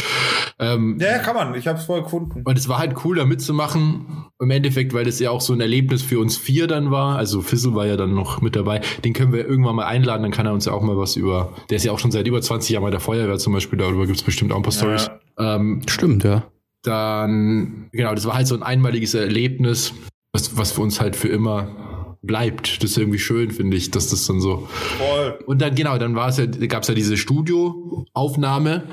[0.58, 1.54] Ähm, Ja, kann man.
[1.54, 2.44] Ich habe es voll gefunden.
[2.46, 4.26] Und es war halt cool, da mitzumachen.
[4.40, 7.18] Im Endeffekt, weil das ja auch so ein Erlebnis für uns vier dann war.
[7.18, 8.82] Also Fizzle war ja dann noch mit dabei.
[9.04, 11.54] Den können wir irgendwann mal einladen, dann kann er uns ja auch mal was über.
[11.70, 13.78] Der ist ja auch schon seit über 20 Jahren bei der Feuerwehr zum Beispiel.
[13.78, 15.12] Darüber gibt's bestimmt auch ein paar Stories.
[15.38, 16.44] Ähm, Stimmt, ja.
[16.84, 19.94] dann, genau, das war halt so ein einmaliges Erlebnis,
[20.38, 22.84] was, was für uns halt für immer bleibt.
[22.84, 24.68] Das ist irgendwie schön, finde ich, dass das dann so.
[24.98, 25.40] Voll.
[25.46, 28.84] Und dann, genau, dann war es ja, gab es ja diese Studioaufnahme.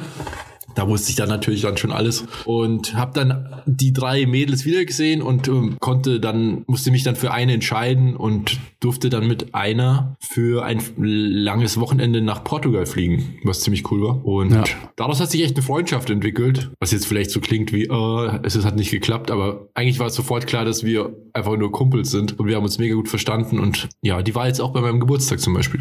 [0.74, 4.84] Da wusste ich dann natürlich dann schon alles und habe dann die drei Mädels wieder
[4.84, 9.54] gesehen und ähm, konnte dann musste mich dann für eine entscheiden und durfte dann mit
[9.54, 14.24] einer für ein langes Wochenende nach Portugal fliegen, was ziemlich cool war.
[14.26, 14.64] Und Ja.
[14.96, 18.56] daraus hat sich echt eine Freundschaft entwickelt, was jetzt vielleicht so klingt wie äh, es
[18.56, 22.10] ist- hat nicht geklappt, aber eigentlich war es sofort klar, dass wir einfach nur Kumpels
[22.10, 24.80] sind und wir haben uns mega gut verstanden und ja, die war jetzt auch bei
[24.80, 25.80] meinem Geburtstag zum Beispiel.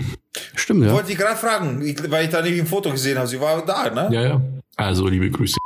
[0.56, 0.94] Stimmt, ja.
[0.94, 3.28] Wollte ich gerade fragen, weil ich da nicht ein Foto gesehen habe.
[3.28, 4.10] Sie war da, ne?
[4.14, 4.42] Ja, ja.
[4.76, 5.58] Also liebe Grüße.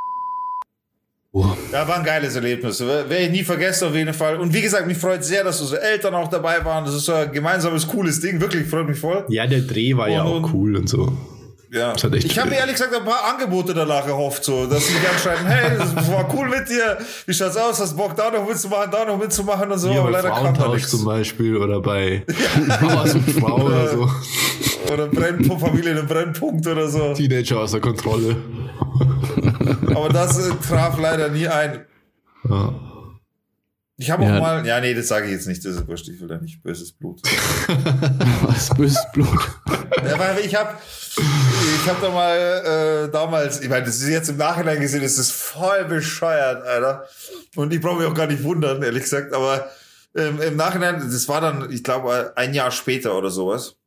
[1.71, 2.79] Ja, war ein geiles Erlebnis.
[2.79, 4.37] Werde ich nie vergessen auf jeden Fall.
[4.39, 6.83] Und wie gesagt, mich freut sehr, dass unsere Eltern auch dabei waren.
[6.85, 8.41] Das ist so ein gemeinsames, cooles Ding.
[8.41, 9.23] Wirklich, freut mich voll.
[9.29, 11.15] Ja, der Dreh war ja Und- auch cool und so.
[11.69, 11.93] Ja.
[12.13, 15.45] Ich habe mir ehrlich gesagt ein paar Angebote danach erhofft, so, dass sie mich anschreiben,
[15.45, 16.97] hey, das war cool mit dir.
[17.25, 17.79] Wie schaut's aus?
[17.81, 19.91] Hast Bock da noch mitzumachen, da noch mitzumachen und so.
[19.91, 20.91] Ja, aber leider kam da nichts.
[20.91, 22.25] zum Beispiel oder bei
[22.81, 24.09] Mauers und Frau oder so.
[24.93, 27.13] Oder Brennpunkt, Familie in Brennpunkt oder so.
[27.13, 28.37] Teenager außer Kontrolle.
[29.93, 31.85] Aber das äh, traf leider nie ein.
[32.49, 32.73] Ja.
[33.99, 34.39] Ich habe auch Ja.
[34.39, 36.61] mal, ja, nee, das sage ich jetzt nicht, das ist wurscht, ich will da nicht
[36.61, 37.19] böses Blut.
[38.43, 39.27] Was böses Blut.
[40.07, 40.75] Ja, weil ich habe
[41.83, 42.37] ich hab da mal
[43.07, 47.05] äh, damals, ich meine, das ist jetzt im Nachhinein gesehen, das ist voll bescheuert, Alter.
[47.55, 49.67] Und ich brauche mich auch gar nicht wundern, ehrlich gesagt, aber
[50.15, 53.77] ähm, im Nachhinein, das war dann, ich glaube, ein Jahr später oder sowas.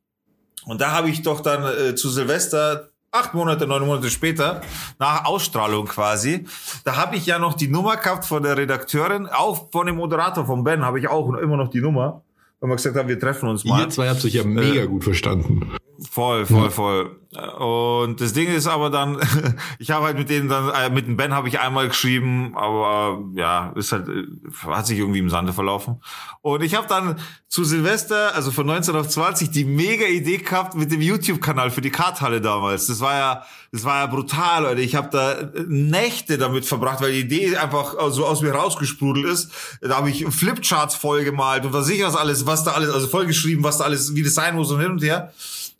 [0.65, 4.61] Und da habe ich doch dann äh, zu Silvester acht Monate, neun Monate später,
[4.97, 6.45] nach Ausstrahlung quasi,
[6.85, 10.45] da habe ich ja noch die Nummer gehabt von der Redakteurin, auch von dem Moderator
[10.45, 12.21] von Ben habe ich auch immer noch die Nummer,
[12.61, 13.81] weil wir gesagt haben, wir treffen uns mal.
[13.81, 15.75] Ihr zwei habt euch ja mega gut verstanden.
[16.09, 17.21] Voll, voll, voll.
[17.59, 19.17] Und das Ding ist aber dann,
[19.79, 23.23] ich habe halt mit denen dann, äh, mit dem Ben habe ich einmal geschrieben, aber
[23.35, 24.25] ja, ist halt, äh,
[24.67, 26.01] hat sich irgendwie im Sande verlaufen.
[26.41, 30.73] Und ich habe dann zu Silvester, also von 19 auf 20, die mega Idee gehabt
[30.75, 32.87] mit dem YouTube-Kanal für die Karthalle damals.
[32.87, 34.81] Das war ja, das war ja brutal, Leute.
[34.81, 39.27] Ich habe da äh, Nächte damit verbracht, weil die Idee einfach so aus mir rausgesprudelt
[39.27, 39.51] ist.
[39.81, 43.63] Da habe ich Flipcharts vollgemalt und was ich was alles, was da alles, also vollgeschrieben,
[43.63, 45.31] was da alles, wie das sein muss und hin und her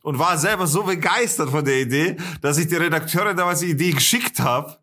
[0.01, 3.91] und war selber so begeistert von der Idee, dass ich die Redakteurin damals die Idee
[3.91, 4.77] geschickt habe,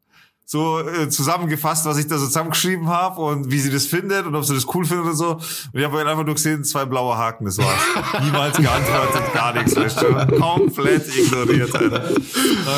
[0.51, 4.35] so äh, zusammengefasst, was ich da so zusammengeschrieben habe und wie sie das findet und
[4.35, 5.33] ob sie das cool findet und so.
[5.33, 7.83] Und ich habe einfach nur gesehen, zwei blaue Haken, das war's.
[8.25, 10.41] Niemals geantwortet, gar nichts, weißt du?
[10.41, 12.09] Komplett ignoriert, Alter.
[12.09, 12.17] Und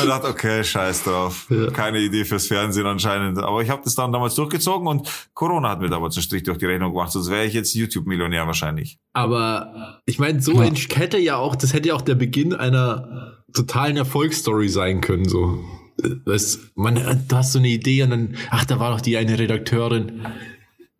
[0.03, 1.47] ich dachte, okay, scheiß drauf.
[1.71, 3.39] Keine Idee fürs Fernsehen anscheinend.
[3.39, 6.57] Aber ich habe das dann damals durchgezogen und Corona hat mir damals einen Strich durch
[6.57, 8.99] die Rechnung gemacht, sonst wäre ich jetzt YouTube-Millionär wahrscheinlich.
[9.13, 13.37] Aber ich meine, so ein hätte ja auch, das hätte ja auch der Beginn einer
[13.53, 15.63] totalen Erfolgsstory sein können, so.
[16.25, 19.37] Das, man, du hast so eine Idee und dann, ach, da war doch die eine
[19.37, 20.21] Redakteurin.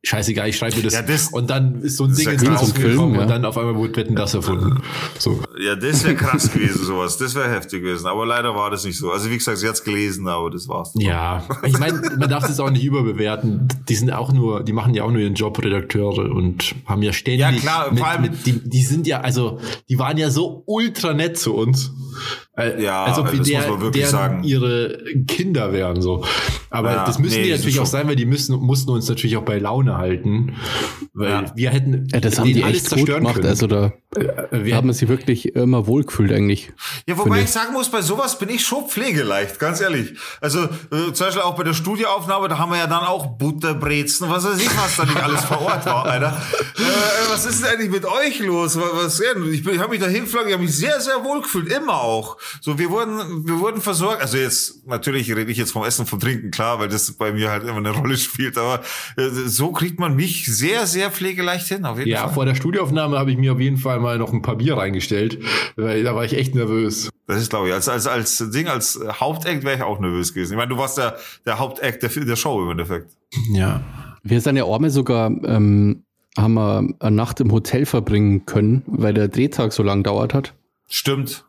[0.04, 0.94] Scheißegal, ich schreibe mir das.
[0.96, 3.22] Ja, das- und dann ist so ein Ding ins Film, gekommen ja.
[3.22, 4.82] und dann auf einmal wurde Wetten das erfunden.
[5.20, 5.44] So.
[5.64, 7.20] Ja, das wäre krass gewesen, sowas.
[7.20, 8.08] Das wäre heftig gewesen.
[8.08, 9.12] Aber leider war das nicht so.
[9.12, 10.94] Also wie gesagt, sie hat's gelesen, aber das war's.
[10.96, 13.68] Ja, ich meine, man darf das auch nicht überbewerten.
[13.88, 17.14] Die sind auch nur, die machen ja auch nur ihren Job, Redakteure und haben ja
[17.14, 17.42] ständig.
[17.42, 20.64] Ja, klar, vor mit, allem- mit, die, die sind ja, also, die waren ja so
[20.66, 21.92] ultra nett zu uns.
[22.80, 24.44] Ja, als ob wir das der, muss man wirklich deren sagen.
[24.44, 24.98] ihre
[25.28, 26.24] Kinder wären, so.
[26.70, 29.38] Aber Ja, das müssen nee, die natürlich auch sein, weil die müssen, mussten uns natürlich
[29.38, 30.54] auch bei Laune halten.
[31.14, 31.52] Weil Ja.
[31.56, 33.36] wir hätten Ja, das haben die alles echt gut zerstören gemacht.
[33.36, 33.48] können.
[33.48, 36.74] Also da Da hat man sich wirklich immer wohlgefühlt eigentlich.
[37.08, 40.16] Ja, wobei ich sagen muss, bei sowas bin ich schon pflegeleicht, ganz ehrlich.
[40.42, 44.30] Also äh, zum Beispiel auch bei der Studioaufnahme, da haben wir ja dann auch Butterbrezen,
[44.30, 46.42] was weiß ich, was da nicht alles vor Ort war, Alter.
[46.78, 46.82] Äh,
[47.32, 48.78] was ist denn eigentlich mit euch los?
[48.78, 51.42] Was, was ich, bin, ich habe mich da hingeflogen, ich habe mich sehr, sehr wohl
[51.42, 52.38] gefühlt, immer auch.
[52.60, 54.22] So, wir wurden, wir wurden versorgt.
[54.22, 57.50] Also jetzt, natürlich rede ich jetzt vom Essen, vom Trinken, klar, weil das bei mir
[57.50, 58.82] halt immer eine Rolle spielt, aber
[59.16, 62.28] äh, so kriegt man mich sehr, sehr pflegeleicht hin, auf jeden ja, Fall.
[62.28, 64.78] Ja, vor der Studioaufnahme habe ich mir auf jeden Fall mal noch ein paar Bier
[64.78, 65.40] reingestellt,
[65.76, 67.10] weil da war ich echt nervös.
[67.28, 70.54] Das ist, glaube ich, als, als, als Ding, als Hauptakt wäre ich auch nervös gewesen.
[70.54, 73.16] Ich meine, du warst der, der Hauptakt der, der Show im Endeffekt.
[73.54, 73.82] Ja.
[74.24, 76.04] Wir sind ja Arme sogar, ähm,
[76.38, 80.54] haben wir eine Nacht im Hotel verbringen können, weil der Drehtag so lang dauert hat.
[80.88, 81.46] Stimmt.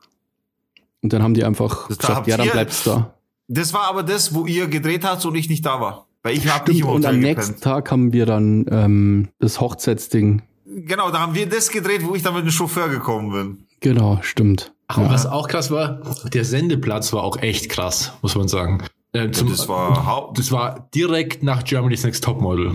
[1.03, 3.15] Und dann haben die einfach das gesagt, ja, dann bleibst du da.
[3.49, 6.07] Das war aber das, wo ihr gedreht habt und ich nicht da war.
[6.23, 7.39] Weil ich habe nicht im Hotel Und am gepennt.
[7.39, 10.43] nächsten Tag haben wir dann ähm, das Hochzeitsding
[10.75, 13.67] Genau, da haben wir das gedreht, wo ich dann mit dem Chauffeur gekommen bin.
[13.81, 14.73] Genau, stimmt.
[14.89, 16.01] Ach, und was auch krass war,
[16.33, 18.83] der Sendeplatz war auch echt krass, muss man sagen.
[19.15, 22.73] Äh, zum, das war das war direkt nach Germany's Next Topmodel.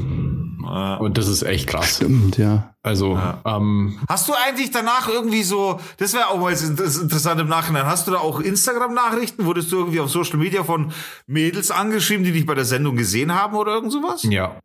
[0.61, 0.97] Ja.
[0.97, 1.95] Und das ist echt krass.
[1.95, 2.75] Stimmt, ja.
[2.83, 3.41] Also, ja.
[3.45, 8.07] Ähm, hast du eigentlich danach irgendwie so, das wäre auch mal interessant im Nachhinein, hast
[8.07, 9.45] du da auch Instagram-Nachrichten?
[9.45, 10.91] Wurdest du irgendwie auf Social Media von
[11.25, 14.23] Mädels angeschrieben, die dich bei der Sendung gesehen haben oder irgend sowas?
[14.23, 14.59] Ja.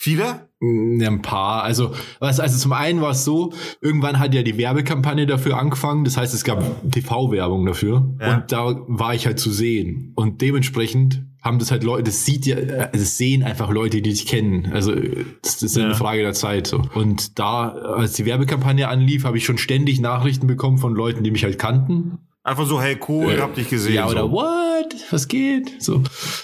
[0.00, 0.48] Viele?
[0.60, 1.64] Ja, ein paar.
[1.64, 6.04] Also, was, also zum einen war es so, irgendwann hat ja die Werbekampagne dafür angefangen.
[6.04, 8.14] Das heißt, es gab TV-Werbung dafür.
[8.20, 8.36] Ja.
[8.36, 10.12] Und da war ich halt zu sehen.
[10.14, 14.26] Und dementsprechend haben das halt Leute, das sieht ja, das sehen einfach Leute, die dich
[14.26, 14.70] kennen.
[14.72, 15.86] Also, das, das ist ja.
[15.86, 16.68] eine Frage der Zeit.
[16.68, 16.82] So.
[16.94, 21.32] Und da, als die Werbekampagne anlief, habe ich schon ständig Nachrichten bekommen von Leuten, die
[21.32, 22.18] mich halt kannten.
[22.44, 23.94] Einfach so, hey, cool, äh, hab dich gesehen.
[23.94, 24.30] Ja, oder so.
[24.30, 24.94] what?
[25.10, 25.82] Was geht?
[25.82, 26.02] So.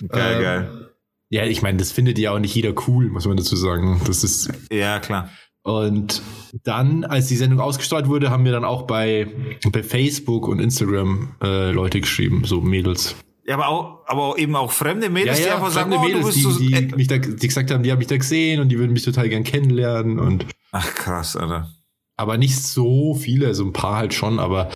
[0.08, 0.84] Geil, ähm, geil.
[1.30, 4.00] Ja, ich meine, das findet ja auch nicht jeder cool, muss man dazu sagen.
[4.06, 4.50] Das ist.
[4.70, 5.30] Ja, klar.
[5.62, 6.22] Und
[6.62, 9.26] dann, als die Sendung ausgestrahlt wurde, haben wir dann auch bei,
[9.72, 13.16] bei Facebook und Instagram äh, Leute geschrieben, so Mädels.
[13.46, 16.34] Ja, aber auch, aber eben auch fremde Mädels, ja, ja, die einfach sagen, oh, Mädels,
[16.34, 18.68] die, so, die, äh, mich da, die gesagt haben, die haben mich da gesehen und
[18.68, 20.46] die würden mich total gern kennenlernen und.
[20.72, 21.70] Ach krass, Alter.
[22.16, 24.70] Aber nicht so viele, so ein paar halt schon, aber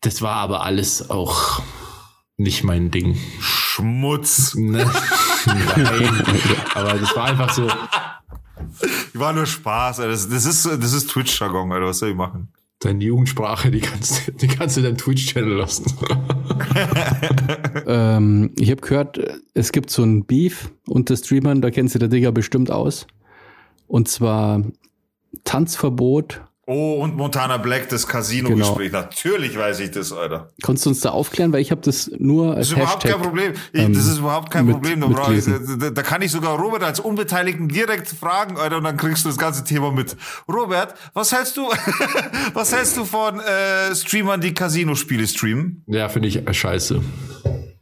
[0.00, 1.62] das war aber alles auch
[2.36, 3.16] nicht mein Ding.
[3.72, 4.54] Schmutz.
[4.54, 4.84] Ne?
[5.46, 6.22] Nein.
[6.74, 7.66] Aber das war einfach so.
[9.14, 10.12] War nur Spaß, Alter.
[10.12, 11.86] Das, das ist, das ist Twitch-Jargon, Alter.
[11.86, 12.48] Was soll ich machen?
[12.80, 15.86] Deine Jugendsprache, die kannst, die kannst du deinem Twitch-Channel lassen.
[17.86, 19.18] ähm, ich habe gehört,
[19.54, 23.06] es gibt so ein Beef unter Streamern, da kennst du der Digger bestimmt aus.
[23.86, 24.62] Und zwar
[25.44, 28.92] Tanzverbot Oh, und Montana Black, das Casino-Gespräch.
[28.92, 29.02] Genau.
[29.02, 30.52] Natürlich weiß ich das, Alter.
[30.62, 31.52] Konntest du uns da aufklären?
[31.52, 33.52] Weil ich habe das nur als Das ist überhaupt Hashtag, kein Problem.
[33.72, 35.00] Ich, ähm, das ist überhaupt kein mit, Problem.
[35.00, 39.24] Da, da, da, kann ich sogar Robert als Unbeteiligten direkt fragen, Alter, und dann kriegst
[39.24, 40.16] du das ganze Thema mit.
[40.48, 41.62] Robert, was hältst du,
[42.54, 45.82] was hältst du von äh, Streamern, die Casino-Spiele streamen?
[45.88, 47.02] Ja, finde ich scheiße.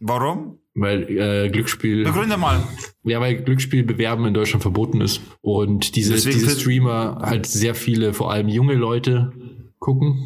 [0.00, 0.58] Warum?
[0.74, 2.04] Weil äh, Glücksspiel.
[2.04, 2.62] Begründe mal.
[3.02, 5.20] Ja, weil Glücksspiel bewerben in Deutschland verboten ist.
[5.40, 9.32] Und diese, diese Streamer halt sehr viele, vor allem junge Leute
[9.78, 10.18] gucken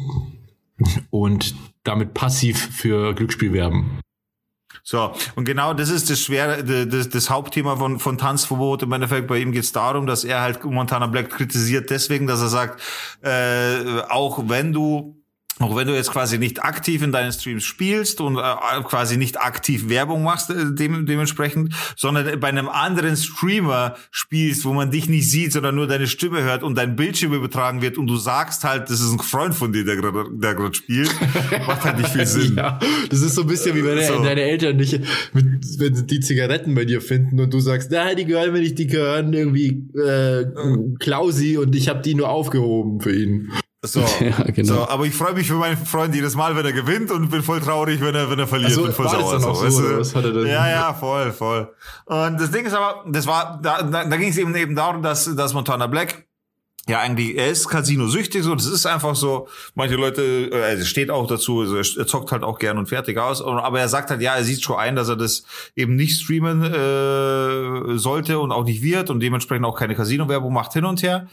[1.09, 3.99] und damit passiv für Glücksspiel werben.
[4.83, 8.83] So, und genau das ist das schwere, das, das Hauptthema von, von Tanzverbot.
[8.83, 12.41] Im Endeffekt bei ihm geht es darum, dass er halt Montana Black kritisiert, deswegen, dass
[12.41, 12.81] er sagt,
[13.23, 15.24] äh, auch wenn du
[15.59, 18.41] auch wenn du jetzt quasi nicht aktiv in deinen Streams spielst und äh,
[18.83, 24.73] quasi nicht aktiv Werbung machst äh, dem, dementsprechend, sondern bei einem anderen Streamer spielst, wo
[24.73, 28.07] man dich nicht sieht, sondern nur deine Stimme hört und dein Bildschirm übertragen wird und
[28.07, 31.13] du sagst halt, das ist ein Freund von dir, der gerade spielt,
[31.67, 32.55] macht halt nicht viel Sinn.
[32.57, 32.77] ja,
[33.09, 34.21] das ist so ein bisschen wie wenn so.
[34.21, 34.99] deine Eltern dich
[35.33, 35.45] mit
[35.79, 38.77] wenn sie die Zigaretten bei dir finden und du sagst, na, die gehören mir nicht,
[38.77, 40.45] die gehören irgendwie äh,
[40.99, 43.51] Klausi und ich habe die nur aufgehoben für ihn.
[43.93, 44.73] So, ja, genau.
[44.73, 47.43] so, aber ich freue mich für meinen Freund jedes Mal, wenn er gewinnt und bin
[47.43, 48.71] voll traurig, wenn er, wenn er verliert.
[48.71, 49.39] Also, bin voll sauer.
[49.39, 49.99] So, weißt du?
[49.99, 50.47] was hat er denn?
[50.47, 51.73] Ja, ja, voll, voll.
[52.05, 55.01] Und das Ding ist aber, das war, da, da, da ging es eben eben darum,
[55.01, 56.25] dass, dass Montana Black
[56.87, 59.47] ja, eigentlich, er ist Casino-süchtig, so, das ist einfach so.
[59.73, 63.17] Manche Leute, äh, er steht auch dazu, also er zockt halt auch gern und fertig
[63.17, 66.21] aus, aber er sagt halt, ja, er sieht schon ein, dass er das eben nicht
[66.21, 71.01] streamen äh, sollte und auch nicht wird und dementsprechend auch keine Casino-Werbung macht hin und
[71.01, 71.27] her.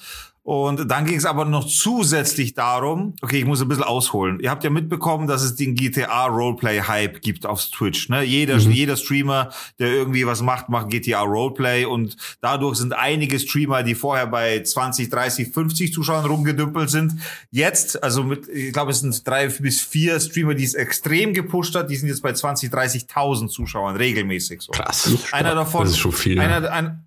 [0.44, 4.40] Und dann ging es aber noch zusätzlich darum, okay, ich muss ein bisschen ausholen.
[4.40, 8.08] Ihr habt ja mitbekommen, dass es den GTA Roleplay Hype gibt auf Twitch.
[8.08, 8.24] Ne?
[8.24, 8.72] Jeder, mhm.
[8.72, 13.94] jeder Streamer, der irgendwie was macht, macht GTA Roleplay und dadurch sind einige Streamer, die
[13.94, 17.12] vorher bei 20, 30, 50 Zuschauern rumgedümpelt sind,
[17.52, 21.76] jetzt, also mit, ich glaube, es sind drei bis vier Streamer, die es extrem gepusht
[21.76, 24.62] hat, die sind jetzt bei 20, 30.000 Zuschauern regelmäßig.
[24.62, 24.72] So.
[24.72, 25.08] Krass.
[25.30, 26.40] Einer davon, das ist schon viel.
[26.40, 27.04] Einer, ein,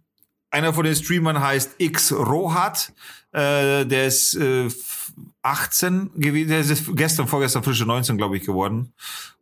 [0.52, 2.94] einer von den Streamern heißt X Rohat.
[3.36, 4.70] Äh, der ist äh,
[5.42, 8.94] 18 gewesen, der ist gestern, vorgestern frische 19, glaube ich, geworden.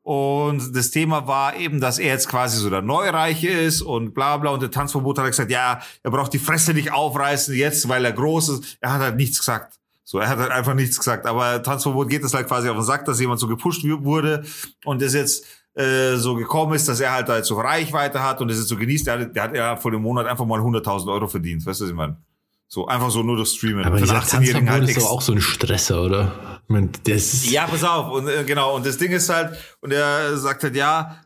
[0.01, 4.37] Und das Thema war eben, dass er jetzt quasi so der Neureiche ist und bla
[4.37, 4.51] bla.
[4.51, 8.11] Und der Tanzverbot hat gesagt, ja, er braucht die Fresse nicht aufreißen jetzt, weil er
[8.11, 8.77] groß ist.
[8.81, 9.79] Er hat halt nichts gesagt.
[10.03, 11.27] So, er hat halt einfach nichts gesagt.
[11.27, 14.43] Aber Tanzverbot geht es halt quasi auf den Sack, dass jemand so gepusht wurde
[14.85, 18.41] und das jetzt äh, so gekommen ist, dass er halt da jetzt so Reichweite hat
[18.41, 19.05] und das jetzt so genießt.
[19.05, 21.65] Der hat, der hat ja vor dem Monat einfach mal 100.000 Euro verdient.
[21.65, 22.17] Weißt du, was ich meine?
[22.67, 23.85] So, einfach so nur durch Streamen.
[23.85, 26.61] Aber dieser einen 18-Jährigen Tanzverbot halt ist doch auch so ein Stresser, oder?
[27.03, 28.11] Das Ja, pass auf.
[28.11, 31.23] Und äh, genau, und das Ding ist halt, und er sagt halt, ja,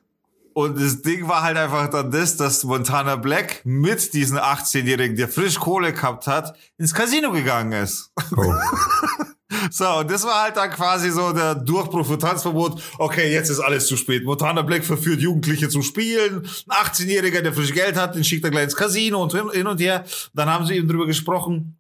[0.53, 5.27] und das Ding war halt einfach dann das, dass Montana Black mit diesem 18-Jährigen, der
[5.29, 8.11] frisch Kohle gehabt hat, ins Casino gegangen ist.
[8.35, 8.53] oh.
[9.71, 12.81] So, und das war halt dann quasi so der Durchbruch für Tanzverbot.
[12.97, 14.23] Okay, jetzt ist alles zu spät.
[14.23, 16.47] Montana Black verführt Jugendliche zum Spielen.
[16.67, 19.79] Ein 18-Jähriger, der frisch Geld hat, den schickt er gleich ins Casino und hin und
[19.79, 20.03] her.
[20.33, 21.77] Dann haben sie eben drüber gesprochen,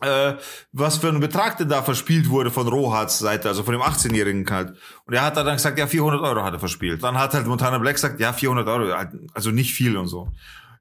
[0.00, 0.34] äh,
[0.72, 4.48] was für ein Betrag denn da verspielt wurde von Rohats Seite, also von dem 18-Jährigen
[4.50, 4.74] halt.
[5.06, 7.02] Und er hat dann gesagt, ja, 400 Euro hat er verspielt.
[7.02, 10.28] Dann hat halt Montana Black gesagt, ja, 400 Euro, halt, also nicht viel und so.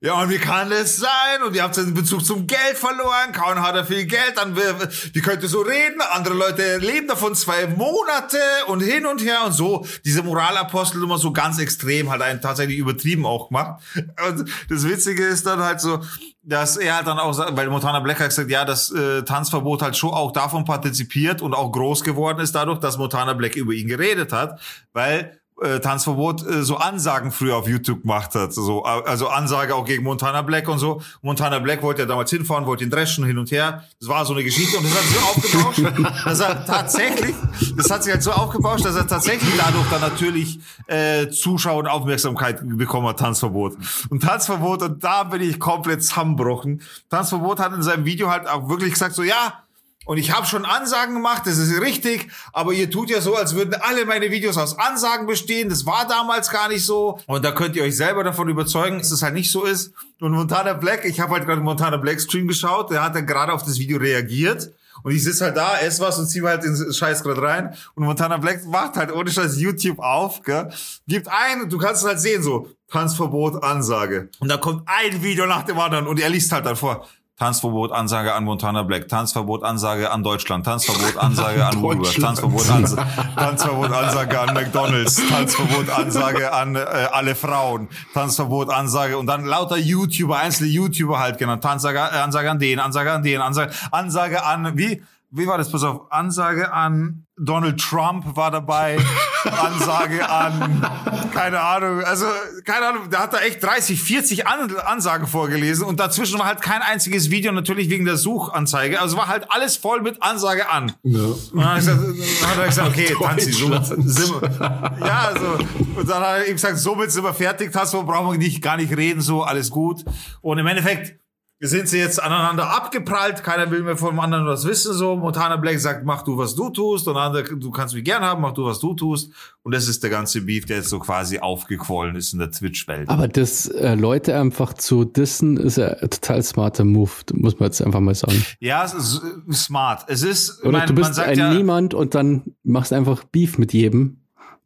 [0.02, 1.44] Ja, und wie kann das sein?
[1.46, 3.34] Und ihr habt den Bezug zum Geld verloren.
[3.34, 6.00] Kaum hat er viel Geld, dann wie, könnt ihr so reden?
[6.14, 8.38] Andere Leute leben davon zwei Monate
[8.68, 9.86] und hin und her und so.
[10.06, 13.84] Diese Moralapostel immer so ganz extrem, halt einen tatsächlich übertrieben auch gemacht.
[14.26, 16.00] Und das Witzige ist dann halt so,
[16.44, 19.98] dass er halt dann auch, weil Montana Black hat gesagt, ja, das äh, Tanzverbot halt
[19.98, 23.90] schon auch davon partizipiert und auch groß geworden ist dadurch, dass Montana Black über ihn
[23.90, 24.62] geredet hat,
[24.94, 28.54] weil äh, Tanzverbot äh, so Ansagen früher auf YouTube gemacht hat.
[28.54, 31.02] So, äh, also Ansage auch gegen Montana Black und so.
[31.22, 33.84] Montana Black wollte ja damals hinfahren, wollte ihn dreschen hin und her.
[34.00, 37.36] Das war so eine Geschichte und das hat sich so aufgebauscht, dass er tatsächlich,
[37.78, 41.88] das hat sich halt so aufgebauscht, dass er tatsächlich dadurch dann natürlich äh, Zuschauer und
[41.88, 43.78] Aufmerksamkeit bekommen hat, Tanzverbot.
[44.10, 46.82] Und Tanzverbot, und da bin ich komplett zusammenbrochen.
[47.10, 49.64] Tanzverbot hat in seinem Video halt auch wirklich gesagt, so ja,
[50.10, 53.54] und ich habe schon Ansagen gemacht, das ist richtig, aber ihr tut ja so, als
[53.54, 55.70] würden alle meine Videos aus Ansagen bestehen.
[55.70, 57.20] Das war damals gar nicht so.
[57.28, 59.94] Und da könnt ihr euch selber davon überzeugen, dass es halt nicht so ist.
[60.20, 63.54] Und Montana Black, ich habe halt gerade Montana Black Stream geschaut, der hat dann gerade
[63.54, 64.72] auf das Video reagiert.
[65.04, 67.76] Und ich sitze halt da, esse was und ziehe halt den Scheiß gerade rein.
[67.94, 70.72] Und Montana Black macht halt ohne Scheiß YouTube auf, gell?
[71.08, 74.30] Gibt ein, du kannst es halt sehen, so, Tanzverbot, Ansage.
[74.40, 77.08] Und da kommt ein Video nach dem anderen und er liest halt dann vor.
[77.40, 83.08] Tanzverbot, Ansage an Montana Black, Tanzverbot, Ansage an Deutschland, Tanzverbot, Ansage an Woolworth, Tanzverbot, Ansage,
[83.36, 89.78] Tanzverbot, Ansage an McDonalds, Tanzverbot, Ansage an äh, alle Frauen, Tanzverbot, Ansage und dann lauter
[89.78, 94.44] YouTuber, einzelne YouTuber halt genannt, Tanzage, äh, Ansage an den, Ansage an den, Ansage, Ansage
[94.44, 95.72] an, wie, wie war das?
[95.72, 98.98] Pass auf, Ansage an Donald Trump war dabei,
[99.46, 100.86] Ansage an,
[101.34, 102.26] keine Ahnung, also,
[102.66, 106.62] keine Ahnung, der hat da echt 30, 40 an Ansagen vorgelesen und dazwischen war halt
[106.62, 110.92] kein einziges Video, natürlich wegen der Suchanzeige, also war halt alles voll mit Ansage an.
[111.04, 111.20] Ja.
[111.20, 115.58] Und dann, hat er gesagt, okay, Tanzi, somit sind wir, ja, also,
[115.96, 118.76] und dann hat er ihm gesagt, somit sind wir fertig, Tasso, brauchen wir nicht, gar
[118.76, 120.04] nicht reden, so, alles gut.
[120.42, 121.20] Und im Endeffekt,
[121.68, 125.18] sind sie jetzt aneinander abgeprallt, keiner will mehr vom anderen was wissen, so.
[125.18, 128.42] Montana Black sagt, mach du, was du tust, und andere, du kannst mich gern haben,
[128.42, 129.34] mach du, was du tust.
[129.64, 133.10] Und das ist der ganze Beef, der jetzt so quasi aufgequollen ist in der Twitch-Welt.
[133.10, 137.68] Aber das äh, Leute einfach zu dissen, ist ja ein total smarter Move, muss man
[137.68, 138.46] jetzt einfach mal sagen.
[138.62, 140.06] Ja, es ist äh, smart.
[140.08, 143.26] Es ist, Oder mein, du man bist sagt ein ja, Niemand und dann machst einfach
[143.26, 144.19] Beef mit jedem,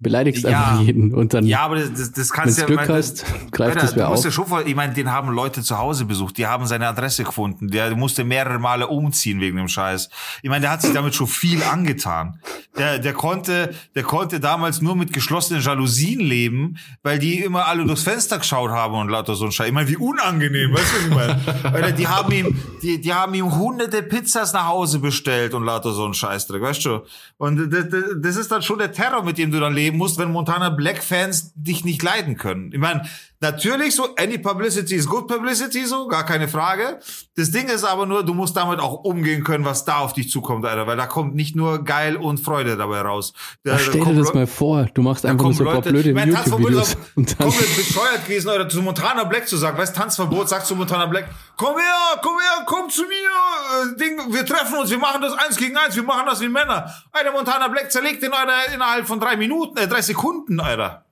[0.03, 0.49] beleidigst Ja.
[0.49, 2.65] einfach jeden und dann, Ja, aber das, das, das kannst ja.
[2.65, 4.23] Glück mein, hast, greift Alter, das wer du auf.
[4.23, 7.23] ja schon vor, ich meine, den haben Leute zu Hause besucht, die haben seine Adresse
[7.23, 10.09] gefunden, der musste mehrere Male umziehen wegen dem Scheiß.
[10.41, 12.39] Ich meine, der hat sich damit schon viel angetan.
[12.77, 17.85] Der, der konnte, der konnte damals nur mit geschlossenen Jalousien leben, weil die immer alle
[17.85, 19.67] durchs Fenster geschaut haben und lauter so ein Scheiß.
[19.67, 21.75] Ich meine, wie unangenehm, weißt du, was ich meine?
[21.75, 25.91] Alter, die haben ihm, die, die haben ihm hunderte Pizzas nach Hause bestellt und lauter
[25.91, 27.01] so ein Scheißdreck, weißt du?
[27.37, 27.85] Und das,
[28.21, 31.53] das, ist dann schon der Terror, mit dem du dann leben musst, wenn Montana Black-Fans
[31.55, 32.71] dich nicht leiden können.
[32.73, 33.03] Ich meine,
[33.43, 36.99] natürlich so, any publicity is good publicity, so, gar keine Frage.
[37.35, 40.31] Das Ding ist aber nur, du musst damit auch umgehen können, was da auf dich
[40.31, 43.33] zukommt, Alter, weil da kommt nicht nur geil und Freude dabei raus.
[43.63, 46.97] Da, Ach, da stell dir das mal vor, du machst einfach so Leute, blöde YouTube-Videos
[47.15, 51.29] komplett bescheuert gewesen, oder zu Montana Black zu sagen, weißt, Tanzverbot, sagst zu Montana Black,
[51.57, 55.33] komm her, komm her, komm zu mir, äh, Ding, wir treffen uns, wir machen das
[55.33, 56.91] eins gegen eins, wir machen das wie Männer.
[57.11, 61.05] Alter, Montana Black zerlegt den, Alter, innerhalb von drei Minuten, äh, drei Sekunden, Alter.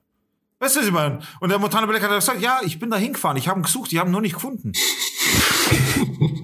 [0.62, 1.18] Weißt du, was ich meine?
[1.40, 3.90] Und der Montana Black hat gesagt, ja, ich bin da hingefahren, ich habe ihn gesucht,
[3.90, 4.70] die haben ihn nur nicht gefunden.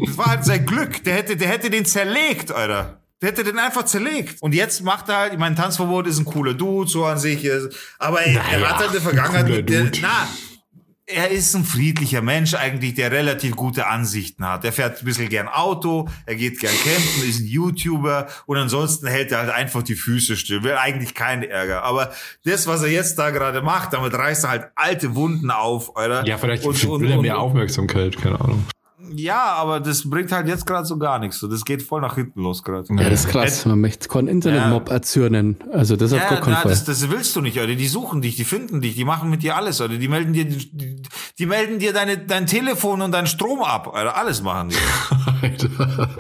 [0.07, 3.01] das war halt sein Glück, der hätte, der hätte den zerlegt, Alter.
[3.23, 4.43] Der hätte den einfach zerlegt.
[4.43, 7.45] Und jetzt macht er halt, ich meine, Tanzverbot ist ein cooler Dude, so an sich.
[7.45, 10.29] ist- Aber ey, er Naja, hat halt in der Vergangenheit der, na,
[11.09, 14.65] er ist ein friedlicher Mensch eigentlich, der relativ gute Ansichten hat.
[14.65, 19.07] Er fährt ein bisschen gern Auto, er geht gern campen, ist ein YouTuber und ansonsten
[19.07, 20.63] hält er halt einfach die Füße still.
[20.63, 21.83] Will eigentlich keinen Ärger.
[21.83, 22.13] Aber
[22.45, 26.25] das, was er jetzt da gerade macht, damit reißt er halt alte Wunden auf, oder?
[26.27, 28.65] Ja, vielleicht Und- will und- er und- mehr Aufmerksamkeit, keine Ahnung.
[29.15, 31.39] Ja, aber das bringt halt jetzt gerade so gar nichts.
[31.39, 32.87] So, das geht voll nach hinten los gerade.
[32.95, 33.65] Ja, das ist krass.
[33.65, 35.57] Man möchte keinen Internetmob erzürnen.
[35.73, 36.71] Also das auf Ja, gar keinen na, Fall.
[36.73, 37.69] das, das willst du nicht, oder?
[37.75, 39.97] Die suchen dich, die finden dich, die machen mit dir alles, oder?
[39.97, 41.01] Die melden dir, die,
[41.39, 44.17] die melden dir deine, dein Telefon und deinen Strom ab, oder?
[44.17, 45.47] Alles machen die.
[45.47, 46.09] Alter.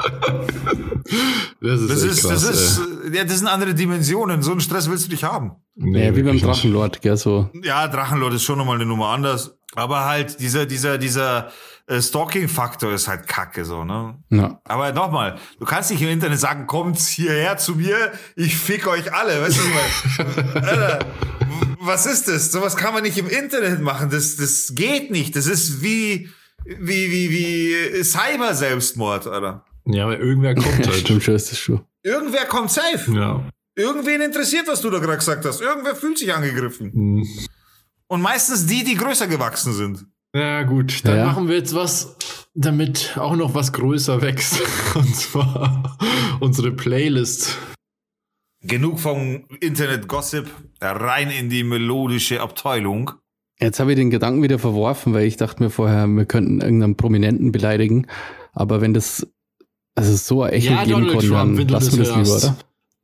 [1.60, 2.80] Das ist, Das ist, krass, das ist,
[3.12, 4.42] ja, das sind andere Dimensionen.
[4.42, 5.52] So einen Stress willst du nicht haben.
[5.74, 6.38] Nee, ja, wie beim.
[6.38, 7.50] Drachenlord, gell, so.
[7.62, 9.58] Ja, Drachenlord ist schon nochmal eine Nummer anders.
[9.74, 11.48] Aber halt, dieser, dieser, dieser
[11.90, 14.16] Stalking-Faktor ist halt kacke, so, ne?
[14.28, 14.60] Ja.
[14.64, 19.12] Aber nochmal, du kannst nicht im Internet sagen, kommt hierher zu mir, ich fick euch
[19.14, 19.40] alle.
[19.42, 20.54] Weißt du?
[20.54, 21.06] Alter,
[21.80, 22.52] was ist das?
[22.52, 24.10] Sowas kann man nicht im Internet machen.
[24.10, 25.34] Das, das geht nicht.
[25.34, 26.28] Das ist wie,
[26.64, 29.64] wie, wie, wie Cyber-Selbstmord, Alter.
[29.86, 30.94] Ja, aber irgendwer kommt halt.
[30.94, 31.80] stimmt schon, ist das schon.
[32.02, 33.10] Irgendwer kommt safe.
[33.12, 33.42] Ja.
[33.74, 35.62] Irgendwen interessiert, was du da gerade gesagt hast.
[35.62, 36.92] Irgendwer fühlt sich angegriffen.
[36.92, 37.28] Hm.
[38.08, 40.04] Und meistens die, die größer gewachsen sind.
[40.34, 41.04] Ja, gut.
[41.04, 41.24] Dann Ja.
[41.26, 42.16] machen wir jetzt was,
[42.54, 44.60] damit auch noch was größer wächst.
[44.94, 45.96] Und zwar
[46.40, 47.56] unsere Playlist.
[48.62, 50.50] Genug vom Internet-Gossip,
[50.80, 53.12] rein in die melodische Abteilung.
[53.60, 56.96] Jetzt habe ich den Gedanken wieder verworfen, weil ich dachte mir vorher, wir könnten irgendeinen
[56.96, 58.06] Prominenten beleidigen.
[58.52, 59.26] Aber wenn das
[59.94, 62.56] also so ein Echo geben Donald kann, Trump, dann lassen wir das lieber, oder?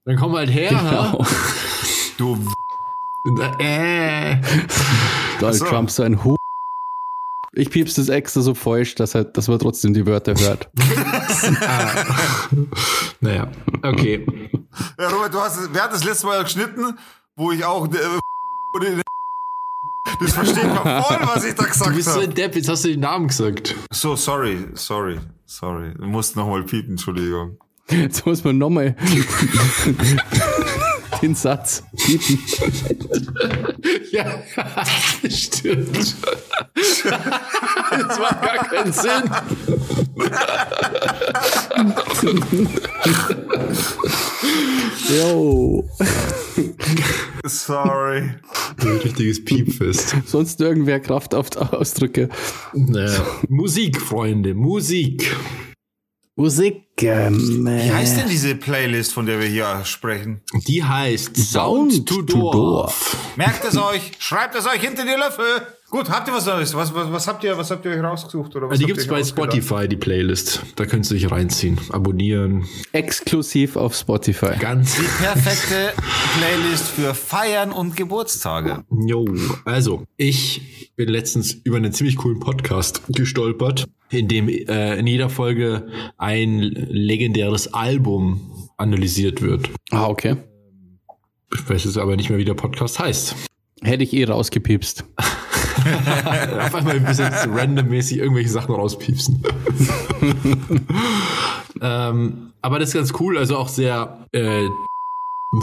[0.04, 1.24] Dann komm halt her, Genau.
[2.18, 2.38] Du?
[3.58, 4.36] Äh.
[5.40, 5.64] Donald so.
[5.64, 6.36] Trump so ein Hu.
[7.57, 10.70] Ich piepst das extra so falsch, dass, er, dass man trotzdem die Wörter hört.
[13.20, 13.50] Naja,
[13.82, 14.26] okay.
[14.98, 16.98] Ja, Robert, du hast, wer hat das letzte Mal geschnitten,
[17.36, 17.90] wo ich auch, äh,
[20.20, 22.34] das versteht man voll, was ich da Du gesagt bist so ein habe.
[22.34, 23.74] Depp, jetzt hast du den Namen gesagt.
[23.90, 25.94] So, sorry, sorry, sorry.
[25.94, 27.59] Du musst nochmal piepen, Entschuldigung.
[27.88, 28.94] Jetzt muss man nochmal
[31.22, 32.38] den Satz piepen.
[34.14, 34.40] Ja,
[35.28, 36.14] stimmt.
[36.72, 39.24] Das macht gar keinen Sinn.
[45.08, 45.84] Jo.
[47.44, 48.30] Sorry.
[48.80, 50.14] Ein richtiges Piepfest.
[50.26, 52.28] Sonst irgendwer Kraftausdrücke.
[52.72, 53.26] Naja.
[53.48, 55.34] Musik, Freunde, Musik.
[56.37, 56.82] Musik.
[56.99, 60.43] Ähm, Wie heißt denn diese Playlist, von der wir hier sprechen?
[60.66, 63.16] Die heißt Sound Sound to to Dorf.
[63.37, 65.66] Merkt es euch, schreibt es euch hinter die Löffel.
[65.95, 66.74] Gut, habt ihr was Neues?
[66.74, 68.57] Was, was, was habt ihr, was habt ihr euch rausgesucht?
[68.57, 69.22] Oder was Die gibt's ihr bei?
[69.22, 70.61] Spotify, die Playlist.
[70.74, 71.78] Da könnt ihr euch reinziehen.
[71.90, 72.64] Abonnieren.
[72.90, 74.57] Exklusiv auf Spotify.
[74.59, 75.92] Ganz Die perfekte
[76.36, 78.82] Playlist für Feiern und Geburtstage.
[79.07, 79.24] Jo,
[79.66, 85.30] also ich bin letztens über einen ziemlich coolen Podcast gestolpert, in dem äh, in jeder
[85.30, 85.86] Folge
[86.18, 89.70] ein legendäres Album analysiert wird.
[89.92, 90.38] Ah, okay.
[91.55, 93.36] Ich weiß jetzt aber nicht mehr, wie der Podcast heißt.
[93.80, 95.05] Hätte ich eh rausgepiepst.
[96.60, 99.42] Auf einmal ein bisschen randommäßig irgendwelche Sachen rauspiepsen.
[101.80, 104.64] ähm, aber das ist ganz cool, also auch sehr äh,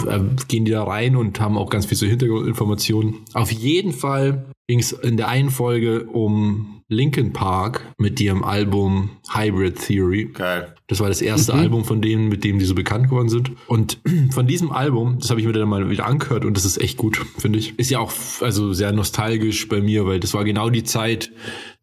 [0.07, 3.16] äh, gehen die da rein und haben auch ganz viel so Hintergrundinformationen.
[3.34, 9.12] Auf jeden Fall ging es in der einen Folge um Linkin Park mit ihrem Album
[9.34, 10.30] Hybrid Theory.
[10.34, 10.76] Geil.
[10.88, 13.54] Das war das erste Album von denen, mit dem die so bekannt geworden sind.
[13.68, 14.00] Und
[14.32, 16.98] von diesem Album, das habe ich mir dann mal wieder angehört und das ist echt
[16.98, 17.80] gut, finde ich.
[17.80, 18.12] Ist ja auch
[18.42, 21.32] also sehr nostalgisch bei mir, weil das war genau die Zeit,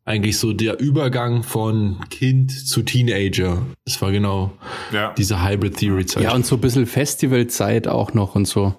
[0.04, 3.62] eigentlich so der Übergang von Kind zu Teenager.
[3.86, 4.52] Das war genau
[4.92, 5.14] Ja.
[5.16, 6.22] diese Hybrid Theory Zeit.
[6.24, 8.74] Ja, und so ein bisschen Festivalzeit auch noch und so.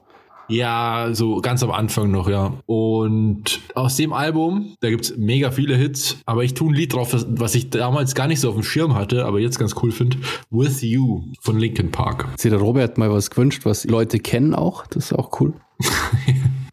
[0.49, 2.53] Ja, so ganz am Anfang noch, ja.
[2.65, 7.15] Und aus dem Album, da gibt's mega viele Hits, aber ich tue ein Lied drauf,
[7.27, 10.17] was, ich damals gar nicht so auf dem Schirm hatte, aber jetzt ganz cool finde.
[10.49, 12.27] With You von Linkin Park.
[12.27, 14.87] Hat sich der Robert mal was gewünscht, was die Leute kennen auch.
[14.87, 15.53] Das ist auch cool.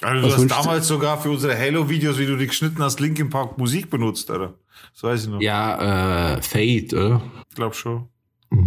[0.03, 0.63] Also du Was hast wünschst du?
[0.63, 4.55] damals sogar für unsere Halo-Videos, wie du die geschnitten hast, Linkin Park Musik benutzt, oder?
[4.93, 5.41] Das weiß ich noch.
[5.41, 7.23] Ja, äh, Fate, oder?
[7.49, 8.05] Ich glaube schon.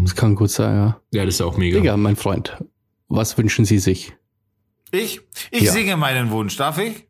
[0.01, 1.01] Das kann gut sein, ja.
[1.11, 1.77] Ja, das ist auch mega.
[1.79, 2.57] Digga, mein Freund.
[3.07, 4.13] Was wünschen Sie sich?
[4.91, 5.21] Ich?
[5.51, 5.71] Ich Ja.
[5.71, 7.05] singe meinen Wunsch, darf ich?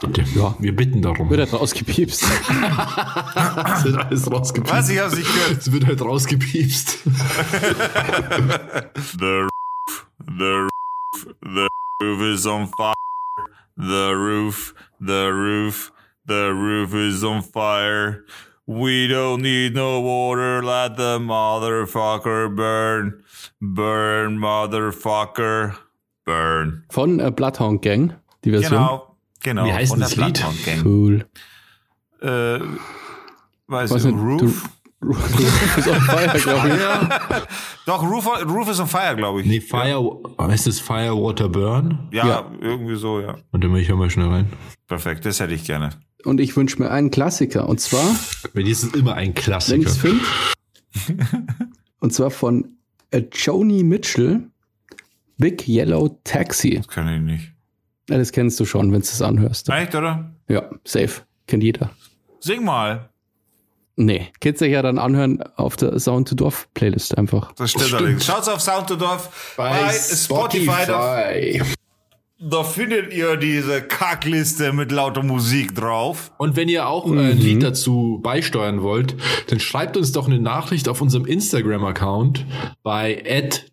[0.00, 0.22] Bitte.
[0.34, 0.54] Ja.
[0.58, 1.30] Wir bitten darum.
[1.30, 2.24] Wird er rausgepiepst?
[3.76, 4.74] Es wird alles rausgepiepst.
[4.74, 4.88] Was?
[4.90, 5.58] Ich hab's nicht gehört.
[5.58, 6.98] Es wird halt rausgepiepst.
[9.18, 11.68] The roof, the roof, the
[12.00, 12.94] roof is on fire.
[13.76, 15.92] The roof, the roof,
[16.26, 18.24] the roof is on fire.
[18.66, 23.22] We don't need no water, let the motherfucker burn.
[23.60, 25.76] Burn, motherfucker,
[26.24, 26.84] burn.
[26.90, 28.14] Von äh, Bloodhound Gang,
[28.44, 28.70] die Version.
[28.72, 29.64] Genau, genau.
[29.66, 30.34] Wie heißt von das Lied?
[30.34, 30.84] Bloodhound Gang.
[30.84, 31.26] Cool.
[32.20, 32.60] äh,
[33.66, 34.40] weiß Was ich, nicht, Roof?
[34.40, 34.52] du-
[35.06, 36.74] Roof ist on fire, glaube ich.
[37.84, 39.46] Doch, Roof, Roof is on Fire, glaube ich.
[39.46, 40.00] Nee, Fire,
[40.40, 42.08] heißt es Fire, Water, Burn?
[42.10, 42.50] Ja, Ja.
[42.62, 43.36] irgendwie so, ja.
[43.50, 44.46] Und dann ich mal schnell rein.
[44.88, 45.90] Perfekt, das hätte ich gerne.
[46.24, 47.68] Und ich wünsche mir einen Klassiker.
[47.68, 48.02] Und zwar,
[48.54, 49.80] Bei dir ist es immer ein wenn Klassiker.
[49.82, 50.24] ich es finde,
[52.00, 52.78] und zwar von
[53.10, 54.48] äh, Joni Mitchell,
[55.38, 56.76] Big Yellow Taxi.
[56.76, 57.52] Das kann ich nicht.
[58.08, 59.68] Ja, das kennst du schon, wenn du es anhörst.
[59.70, 60.30] Echt, oder?
[60.48, 61.22] Ja, safe.
[61.46, 61.90] Kennt jeder.
[62.40, 63.08] Sing mal.
[63.96, 67.52] Nee, könnt ihr ja dann anhören auf der Sound to Dorf Playlist einfach.
[67.52, 68.00] Das stimmt, stimmt.
[68.02, 68.26] allerdings.
[68.26, 70.86] Schaut's auf Sound to Dorf bei, Spotify.
[70.86, 71.30] Da,
[72.40, 76.32] da findet ihr diese Kackliste mit lauter Musik drauf.
[76.36, 79.16] Und wenn ihr auch äh, ein Lied dazu beisteuern wollt,
[79.48, 82.44] dann schreibt uns doch eine Nachricht auf unserem Instagram-Account
[82.82, 83.22] bei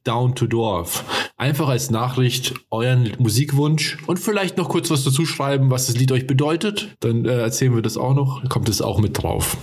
[0.06, 1.02] @down2dorf.
[1.38, 6.12] Einfach als Nachricht euren Musikwunsch und vielleicht noch kurz was dazu schreiben, was das Lied
[6.12, 6.96] euch bedeutet.
[7.00, 8.48] Dann äh, erzählen wir das auch noch.
[8.48, 9.58] Kommt es auch mit drauf.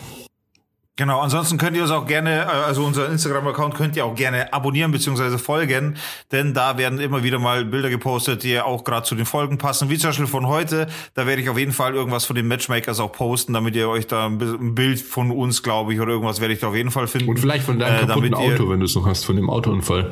[0.99, 4.53] Genau, ansonsten könnt ihr uns auch gerne, äh, also unser Instagram-Account könnt ihr auch gerne
[4.53, 5.39] abonnieren bzw.
[5.39, 5.95] folgen,
[6.33, 9.91] denn da werden immer wieder mal Bilder gepostet, die auch gerade zu den Folgen passen,
[9.91, 10.89] wie zum Beispiel von heute.
[11.15, 14.09] Da werde ich auf jeden Fall irgendwas von den Matchmakers auch posten, damit ihr euch
[14.09, 16.75] da ein bi- ein Bild von uns, glaube ich, oder irgendwas werde ich da auf
[16.75, 17.29] jeden Fall finden.
[17.29, 20.11] Und vielleicht von deinem Äh, kaputten Auto, wenn du es noch hast, von dem Autounfall.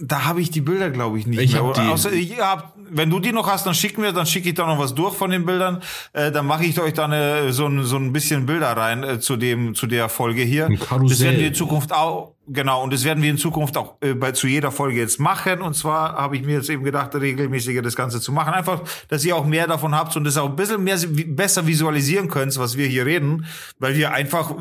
[0.00, 1.64] Da habe ich die Bilder, glaube ich, nicht Ich mehr.
[1.64, 1.80] hab die.
[1.80, 4.66] Außer, ihr habt, wenn du die noch hast, dann schick mir, dann schicke ich da
[4.66, 5.82] noch was durch von den Bildern.
[6.12, 9.18] Äh, dann mache ich euch da eine, so, ein, so ein bisschen Bilder rein äh,
[9.18, 10.66] zu dem zu der Folge hier.
[10.66, 11.08] Ein Karussell.
[11.08, 14.14] Das werden wir in Zukunft auch genau und das werden wir in Zukunft auch äh,
[14.14, 15.62] bei zu jeder Folge jetzt machen.
[15.62, 19.24] Und zwar habe ich mir jetzt eben gedacht, regelmäßiger das Ganze zu machen, einfach, dass
[19.24, 22.76] ihr auch mehr davon habt und das auch ein bisschen mehr besser visualisieren könnt, was
[22.76, 23.46] wir hier reden,
[23.78, 24.54] weil wir einfach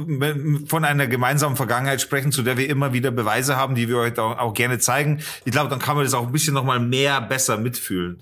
[0.68, 4.18] von einer gemeinsamen Vergangenheit sprechen, zu der wir immer wieder Beweise haben, die wir euch
[4.20, 5.22] auch, auch gerne zeigen.
[5.46, 8.20] Ich glaube, dann kann man das auch ein bisschen noch mal mehr besser mitfühlen.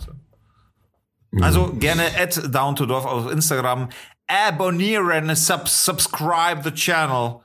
[1.42, 3.90] Also gerne at down to dorf auf Instagram
[4.28, 7.45] abonnieren, sub subscribe the channel.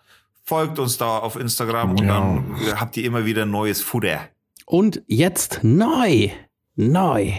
[0.51, 2.07] Folgt uns da auf Instagram und Ja.
[2.19, 4.19] dann habt ihr immer wieder neues Futter.
[4.67, 6.31] Und jetzt neu,
[6.75, 7.33] neu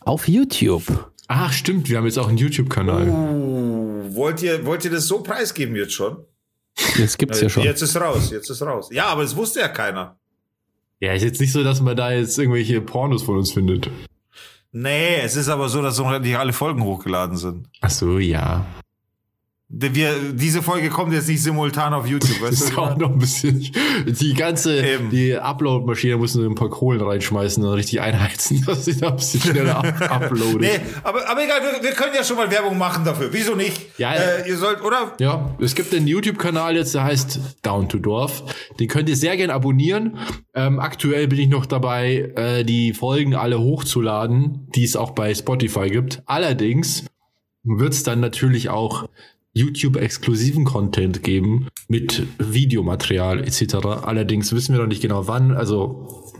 [0.00, 1.12] auf YouTube.
[1.28, 3.06] Ach, stimmt, wir haben jetzt auch einen YouTube-Kanal.
[3.10, 6.24] Oh, wollt ihr, wollt ihr das so preisgeben jetzt schon?
[6.98, 7.64] Das gibt's ja schon.
[7.64, 8.88] Jetzt ist raus, jetzt ist raus.
[8.90, 10.16] Ja, aber es wusste ja keiner.
[11.00, 13.90] Ja, ist jetzt nicht so, dass man da jetzt irgendwelche Pornos von uns findet.
[14.70, 17.68] Nee, es ist aber so, dass noch nicht alle Folgen hochgeladen sind.
[17.82, 18.64] Ach so, ja.
[19.74, 22.78] Wir, diese Folge kommt jetzt nicht simultan auf YouTube, Das weißt ist du?
[22.78, 23.58] auch noch ein bisschen.
[24.06, 25.08] Die ganze, Eben.
[25.08, 29.16] die Upload-Maschine muss nur ein paar Kohlen reinschmeißen und richtig einheizen, dass sie da ein
[29.16, 30.60] bisschen schneller up uploadet.
[30.60, 33.30] Nee, aber, aber egal, wir, wir können ja schon mal Werbung machen dafür.
[33.32, 33.98] Wieso nicht?
[33.98, 35.14] Ja, äh, ihr sollt, oder?
[35.18, 38.42] Ja, es gibt einen YouTube-Kanal jetzt, der heißt Down to Dorf.
[38.78, 40.18] Den könnt ihr sehr gern abonnieren.
[40.54, 45.34] Ähm, aktuell bin ich noch dabei, äh, die Folgen alle hochzuladen, die es auch bei
[45.34, 46.22] Spotify gibt.
[46.26, 47.06] Allerdings
[47.64, 49.08] wird es dann natürlich auch
[49.54, 53.74] YouTube-exklusiven Content geben mit Videomaterial etc.
[54.02, 55.52] Allerdings wissen wir noch nicht genau wann.
[55.52, 56.32] Also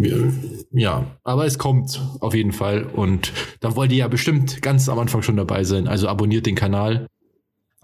[0.73, 4.99] ja, aber es kommt auf jeden Fall und da wollt ihr ja bestimmt ganz am
[4.99, 5.87] Anfang schon dabei sein.
[5.87, 7.07] Also abonniert den Kanal.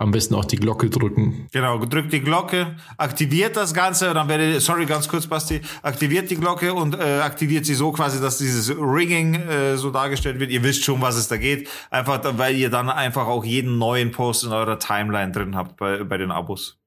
[0.01, 1.49] Am besten auch die Glocke drücken.
[1.53, 6.37] Genau, drückt die Glocke, aktiviert das Ganze, dann werdet sorry, ganz kurz, Basti, aktiviert die
[6.37, 10.53] Glocke und äh, aktiviert sie so quasi, dass dieses Ringing äh, so dargestellt wird.
[10.53, 11.69] Ihr wisst schon, was es da geht.
[11.91, 16.05] Einfach, weil ihr dann einfach auch jeden neuen Post in eurer Timeline drin habt bei,
[16.05, 16.79] bei den Abos.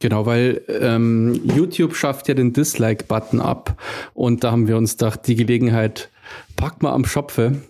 [0.00, 3.80] Genau, weil ähm, YouTube schafft ja den Dislike-Button ab
[4.12, 6.08] und da haben wir uns gedacht, die Gelegenheit
[6.56, 7.60] packt mal am Schopfe.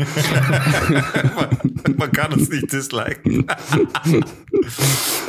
[1.96, 3.46] Man kann uns nicht disliken.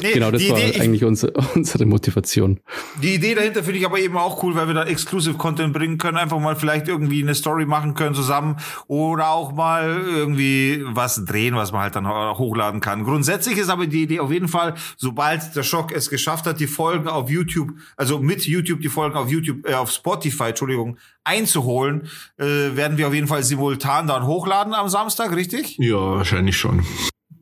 [0.02, 2.60] nee, Genau, das war Idee, ich, eigentlich unsere, unsere Motivation.
[3.02, 5.98] Die Idee dahinter finde ich aber eben auch cool, weil wir da Exclusive Content bringen
[5.98, 8.58] können, einfach mal vielleicht irgendwie eine Story machen können zusammen
[8.88, 13.04] oder auch mal irgendwie was drehen, was man halt dann hochladen kann.
[13.04, 16.68] Grundsätzlich ist aber die Idee auf jeden Fall, sobald der Schock es geschafft hat, die
[16.68, 22.10] Folgen auf YouTube, also mit YouTube die Folgen auf YouTube, äh, auf Spotify, Entschuldigung, einzuholen,
[22.38, 25.78] äh, werden wir auf jeden Fall simultan dann hochladen am Samstag, richtig?
[25.78, 26.86] Ja, wahrscheinlich schon.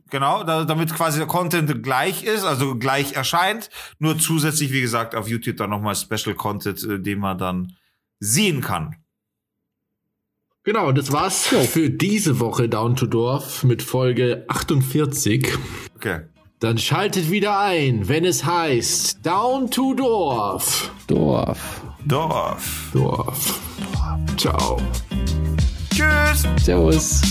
[0.09, 3.69] Genau, da, damit quasi der Content gleich ist, also gleich erscheint.
[3.99, 7.73] Nur zusätzlich, wie gesagt, auf YouTube dann nochmal Special Content, äh, den man dann
[8.19, 8.95] sehen kann.
[10.63, 15.57] Genau, das war's für diese Woche Down to Dorf mit Folge 48.
[15.95, 16.21] Okay.
[16.59, 20.91] Dann schaltet wieder ein, wenn es heißt Down to Dorf.
[21.07, 21.82] Dorf.
[22.05, 22.91] Dorf.
[22.93, 23.68] Dorf.
[24.38, 24.78] Ciao.
[25.92, 26.48] Tschüss.
[26.64, 27.22] Servus.